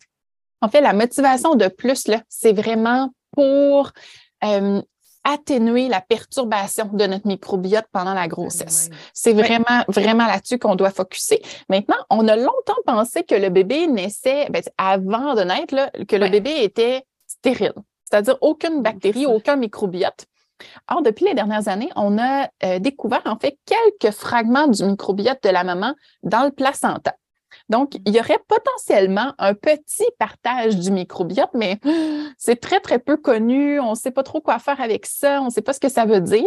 En 0.62 0.68
fait, 0.68 0.80
la 0.80 0.92
motivation 0.92 1.54
de 1.54 1.68
plus, 1.68 2.08
là, 2.08 2.22
c'est 2.28 2.52
vraiment 2.52 3.10
pour 3.32 3.92
euh, 4.44 4.82
atténuer 5.24 5.88
la 5.88 6.00
perturbation 6.00 6.86
de 6.92 7.06
notre 7.06 7.26
microbiote 7.26 7.86
pendant 7.92 8.14
la 8.14 8.26
grossesse. 8.26 8.88
C'est 9.12 9.32
vraiment, 9.32 9.84
vraiment 9.88 10.26
là-dessus 10.26 10.58
qu'on 10.58 10.76
doit 10.76 10.90
focuser. 10.90 11.42
Maintenant, 11.68 11.96
on 12.08 12.26
a 12.28 12.36
longtemps 12.36 12.80
pensé 12.86 13.22
que 13.22 13.34
le 13.34 13.50
bébé 13.50 13.86
naissait, 13.86 14.48
ben, 14.50 14.62
avant 14.78 15.34
de 15.34 15.42
naître, 15.42 15.74
là, 15.74 15.90
que 16.08 16.16
le 16.16 16.28
bébé 16.28 16.62
était 16.62 17.04
stérile, 17.26 17.74
c'est-à-dire 18.10 18.36
aucune 18.40 18.82
bactérie, 18.82 19.26
aucun 19.26 19.56
microbiote. 19.56 20.26
Or, 20.88 21.02
depuis 21.02 21.24
les 21.24 21.34
dernières 21.34 21.68
années, 21.68 21.90
on 21.96 22.18
a 22.18 22.48
euh, 22.64 22.78
découvert 22.78 23.22
en 23.24 23.38
fait 23.38 23.58
quelques 23.64 24.14
fragments 24.14 24.68
du 24.68 24.84
microbiote 24.84 25.42
de 25.42 25.48
la 25.48 25.64
maman 25.64 25.94
dans 26.22 26.44
le 26.44 26.50
placenta. 26.50 27.14
Donc, 27.68 27.94
il 28.06 28.14
y 28.14 28.20
aurait 28.20 28.40
potentiellement 28.46 29.32
un 29.38 29.54
petit 29.54 30.06
partage 30.18 30.76
du 30.76 30.90
microbiote, 30.90 31.50
mais 31.54 31.78
c'est 32.38 32.60
très, 32.60 32.80
très 32.80 32.98
peu 32.98 33.16
connu. 33.16 33.80
On 33.80 33.90
ne 33.90 33.94
sait 33.94 34.10
pas 34.10 34.22
trop 34.22 34.40
quoi 34.40 34.58
faire 34.58 34.80
avec 34.80 35.06
ça. 35.06 35.40
On 35.40 35.46
ne 35.46 35.50
sait 35.50 35.62
pas 35.62 35.72
ce 35.72 35.80
que 35.80 35.88
ça 35.88 36.04
veut 36.04 36.20
dire. 36.20 36.44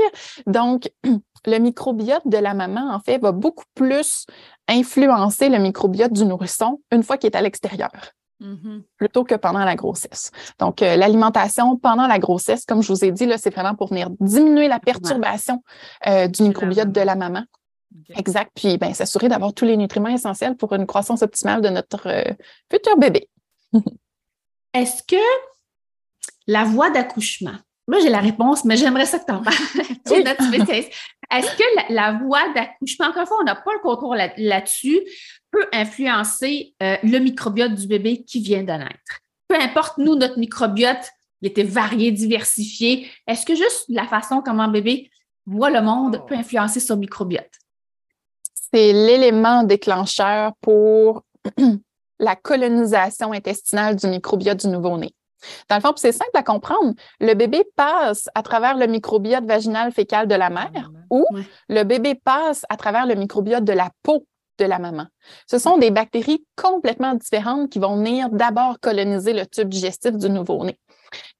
Donc, 0.47 0.91
le 1.45 1.58
microbiote 1.58 2.28
de 2.28 2.38
la 2.38 2.54
maman, 2.54 2.93
en 2.93 2.99
fait, 2.99 3.17
va 3.17 3.32
beaucoup 3.32 3.65
plus 3.73 4.26
influencer 4.67 5.49
le 5.49 5.60
microbiote 5.60 6.13
du 6.13 6.26
nourrisson 6.26 6.82
une 6.91 7.04
fois 7.04 7.17
qu'il 7.17 7.30
est 7.30 7.36
à 7.36 7.41
l'extérieur. 7.41 7.91
Mm-hmm. 8.43 8.82
plutôt 8.97 9.23
que 9.23 9.36
pendant 9.36 9.63
la 9.63 9.75
grossesse. 9.75 10.32
Donc, 10.60 10.82
euh, 10.82 10.97
l'alimentation 10.97 11.77
pendant 11.77 12.08
la 12.08 12.19
grossesse, 12.19 12.65
comme 12.65 12.84
je 12.84 12.91
vous 12.91 13.06
ai 13.06 13.12
dit, 13.13 13.25
c'est 13.38 13.53
vraiment 13.53 13.73
pour 13.73 13.88
venir 13.88 14.10
diminuer 14.19 14.67
la 14.67 14.79
perturbation 14.79 15.63
euh, 16.08 16.27
du 16.27 16.43
microbiote 16.43 16.91
de 16.91 16.99
la 16.99 17.15
maman. 17.15 17.45
Exact. 18.17 18.51
Puis, 18.53 18.77
ben, 18.77 18.93
s'assurer 18.93 19.29
d'avoir 19.29 19.53
tous 19.53 19.63
les 19.63 19.77
nutriments 19.77 20.10
essentiels 20.10 20.58
pour 20.58 20.73
une 20.73 20.86
croissance 20.86 21.21
optimale 21.21 21.62
de 21.62 21.69
notre 21.69 22.08
euh, 22.08 22.34
futur 22.69 22.97
bébé. 22.97 23.29
Est-ce 24.73 25.03
que 25.03 25.23
la 26.45 26.65
voie 26.65 26.89
d'accouchement, 26.89 27.56
moi 27.88 27.99
j'ai 28.01 28.10
la 28.10 28.19
réponse, 28.19 28.65
mais 28.65 28.75
j'aimerais 28.75 29.06
ça 29.06 29.19
que 29.19 29.25
tu 29.25 29.32
en 29.32 29.41
parles. 29.41 29.56
Est-ce 31.32 31.56
que 31.56 31.93
la, 31.93 32.12
voie 32.13 32.53
d'accouchement, 32.53 33.08
encore 33.08 33.21
une 33.21 33.27
fois, 33.27 33.38
on 33.39 33.45
n'a 33.45 33.56
pas 33.56 33.71
le 33.73 33.79
contrôle 33.79 34.17
là-dessus, 34.38 34.99
peut 35.53 35.67
influencer 35.71 36.75
euh, 36.83 36.97
le 37.03 37.19
microbiote 37.19 37.75
du 37.75 37.87
bébé 37.87 38.23
qui 38.23 38.41
vient 38.41 38.63
de 38.63 38.73
naître? 38.73 39.21
Peu 39.47 39.55
importe, 39.55 39.97
nous, 39.97 40.15
notre 40.15 40.37
microbiote, 40.37 41.11
il 41.41 41.47
était 41.47 41.63
varié, 41.63 42.11
diversifié. 42.11 43.07
Est-ce 43.27 43.45
que 43.45 43.55
juste 43.55 43.85
la 43.87 44.07
façon 44.07 44.41
comment 44.43 44.63
un 44.63 44.71
bébé 44.71 45.09
voit 45.45 45.69
le 45.69 45.81
monde 45.81 46.21
peut 46.27 46.35
influencer 46.35 46.81
son 46.81 46.97
microbiote? 46.97 47.51
c'est 48.73 48.91
l'élément 48.91 49.63
déclencheur 49.63 50.53
pour 50.59 51.23
la 52.19 52.35
colonisation 52.35 53.31
intestinale 53.31 53.95
du 53.95 54.07
microbiote 54.07 54.61
du 54.61 54.67
nouveau-né. 54.67 55.13
Dans 55.69 55.75
le 55.75 55.81
fond, 55.81 55.93
c'est 55.97 56.13
simple 56.13 56.31
à 56.35 56.41
comprendre. 56.41 56.93
Le 57.19 57.33
bébé 57.33 57.63
passe 57.75 58.29
à 58.33 58.41
travers 58.41 58.77
le 58.77 58.87
microbiote 58.87 59.43
vaginal 59.43 59.91
fécal 59.91 60.27
de 60.27 60.35
la 60.35 60.49
mère 60.49 60.89
ou 61.09 61.25
le 61.67 61.83
bébé 61.83 62.15
passe 62.15 62.65
à 62.69 62.77
travers 62.77 63.05
le 63.05 63.15
microbiote 63.15 63.65
de 63.65 63.73
la 63.73 63.91
peau 64.03 64.25
de 64.63 64.69
la 64.69 64.80
maman. 64.80 65.06
Ce 65.47 65.58
sont 65.58 65.78
des 65.78 65.91
bactéries 65.91 66.45
complètement 66.56 67.13
différentes 67.15 67.69
qui 67.69 67.80
vont 67.80 67.97
venir 67.97 68.30
d'abord 68.30 68.80
coloniser 68.80 69.34
le 69.34 69.45
tube 69.45 69.69
digestif 69.69 70.13
du 70.13 70.30
nouveau-né. 70.30 70.80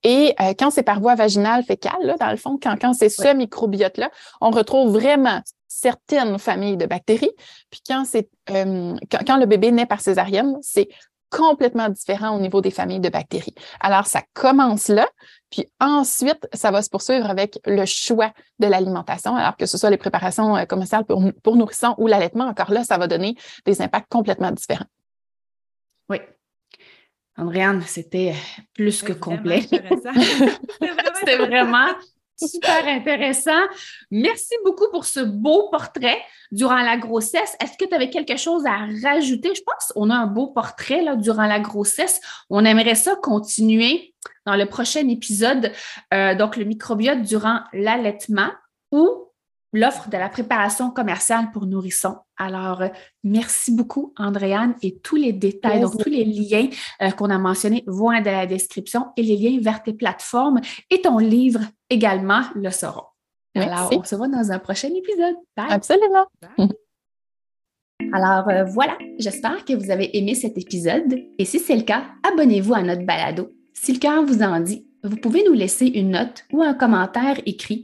Et 0.04 0.36
euh, 0.40 0.54
quand 0.58 0.70
c'est 0.70 0.84
par 0.84 1.00
voie 1.00 1.16
vaginale 1.16 1.64
fécale, 1.64 2.16
dans 2.20 2.30
le 2.30 2.38
fond, 2.38 2.60
quand, 2.62 2.76
quand 2.80 2.94
c'est 2.94 3.10
ce 3.10 3.34
microbiote-là, 3.34 4.12
on 4.42 4.52
retrouve 4.52 4.92
vraiment 4.92 5.42
certaines 5.68 6.38
familles 6.38 6.78
de 6.78 6.86
bactéries. 6.86 7.32
Puis 7.72 7.82
quand, 7.88 8.06
c'est, 8.06 8.30
euh, 8.52 8.96
quand, 9.26 9.38
le 9.38 9.46
bébé 9.46 9.72
naît 9.72 9.86
par 9.86 10.02
césarienne, 10.02 10.58
c'est 10.62 10.90
complètement 11.34 11.89
différent 11.89 12.38
au 12.38 12.39
niveau 12.39 12.62
des 12.62 12.69
familles 12.69 13.00
de 13.00 13.10
bactéries. 13.10 13.56
Alors, 13.80 14.06
ça 14.06 14.22
commence 14.34 14.88
là, 14.88 15.08
puis 15.50 15.67
ensuite, 15.80 16.48
ça 16.54 16.69
va 16.69 16.84
se 16.84 16.89
poursuivre 16.89 17.28
avec 17.28 17.60
le 17.65 17.86
choix 17.86 18.32
de 18.60 18.67
l'alimentation, 18.67 19.36
alors 19.36 19.58
que 19.58 19.65
ce 19.65 19.78
soit 19.78 19.89
les 19.89 19.98
préparations 19.98 20.56
euh, 20.56 20.65
commerciales 20.65 21.06
pour, 21.06 21.24
pour 21.41 21.56
nourrissons 21.56 21.96
ou 21.98 22.08
l'allaitement, 22.08 22.46
encore 22.46 22.72
là, 22.72 22.84
ça 22.84 22.98
va 22.98 23.08
donner 23.08 23.36
des 23.65 23.82
impacts 23.82 24.12
complètement 24.12 24.52
différents. 24.52 24.86
Oui. 26.10 26.17
Andréane, 27.36 27.82
c'était 27.82 28.36
plus 28.76 29.02
que 29.02 29.13
complet. 29.13 29.62
C'était 31.15 31.38
vraiment 31.38 31.88
Super 32.47 32.88
intéressant. 32.88 33.62
Merci 34.12 34.53
beaucoup 34.63 34.89
pour 34.91 35.06
ce 35.06 35.19
beau 35.19 35.69
portrait 35.69 36.21
durant 36.51 36.82
la 36.82 36.97
grossesse. 36.97 37.56
Est-ce 37.62 37.77
que 37.77 37.86
tu 37.86 37.95
avais 37.95 38.10
quelque 38.10 38.38
chose 38.38 38.65
à 38.65 38.88
rajouter? 39.03 39.53
Je 39.56 39.62
pense 39.62 39.91
qu'on 39.93 40.10
a 40.10 40.15
un 40.15 40.27
beau 40.27 40.47
portrait 40.47 41.01
là, 41.01 41.15
durant 41.15 41.45
la 41.45 41.60
grossesse. 41.60 42.21
On 42.49 42.65
aimerait 42.65 42.95
ça 42.95 43.15
continuer 43.15 44.13
dans 44.45 44.56
le 44.56 44.65
prochain 44.65 45.08
épisode. 45.08 45.71
Euh, 46.13 46.36
donc, 46.36 46.58
le 46.58 46.65
microbiote 46.65 47.21
durant 47.21 47.62
l'allaitement 47.73 48.49
ou 48.91 49.23
l'offre 49.74 50.10
de 50.10 50.18
la 50.18 50.30
préparation 50.30 50.92
commerciale 50.92 51.52
pour 51.52 51.66
nourrissons. 51.66 52.16
Alors, 52.38 52.82
euh, 52.82 52.88
merci 53.24 53.72
beaucoup, 53.72 54.14
Andréane, 54.18 54.76
et 54.82 55.00
tous 55.00 55.16
les 55.16 55.34
détails, 55.34 55.82
donc 55.82 55.98
tous 56.02 56.10
les 56.10 56.24
liens 56.24 56.68
euh, 57.02 57.12
qu'on 57.12 57.30
a 57.30 57.38
mentionnés 57.38 57.84
vont 57.88 58.12
dans 58.12 58.24
la 58.24 58.46
description 58.46 59.08
et 59.18 59.24
les 59.24 59.38
liens 59.38 59.60
vers 59.60 59.84
tes 59.84 59.94
plateformes 59.94 60.62
et 60.90 61.02
ton 61.02 61.18
livre 61.18 61.62
également 61.90 62.44
le 62.56 62.70
seront. 62.70 63.04
Alors, 63.56 63.90
on 63.94 64.04
se 64.04 64.16
voit 64.16 64.28
dans 64.28 64.52
un 64.52 64.60
prochain 64.60 64.90
épisode. 64.90 65.36
Bye. 65.56 65.68
Absolument. 65.70 66.26
Alors 68.12 68.50
euh, 68.50 68.64
voilà, 68.66 68.98
j'espère 69.18 69.64
que 69.64 69.74
vous 69.74 69.92
avez 69.92 70.18
aimé 70.18 70.36
cet 70.36 70.58
épisode 70.58 71.16
et 71.38 71.46
si 71.46 71.60
c'est 71.60 71.76
le 71.76 71.84
cas, 71.84 72.04
abonnez-vous 72.24 72.74
à 72.74 72.82
notre 72.82 73.06
balado. 73.06 73.52
Si 73.74 73.94
le 73.94 74.00
cœur 74.00 74.24
vous 74.26 74.42
en 74.42 74.60
dit, 74.60 74.86
vous 75.04 75.16
pouvez 75.18 75.44
nous 75.46 75.54
laisser 75.54 75.88
une 75.88 76.12
note 76.12 76.46
ou 76.52 76.62
un 76.62 76.74
commentaire 76.74 77.40
écrit 77.46 77.84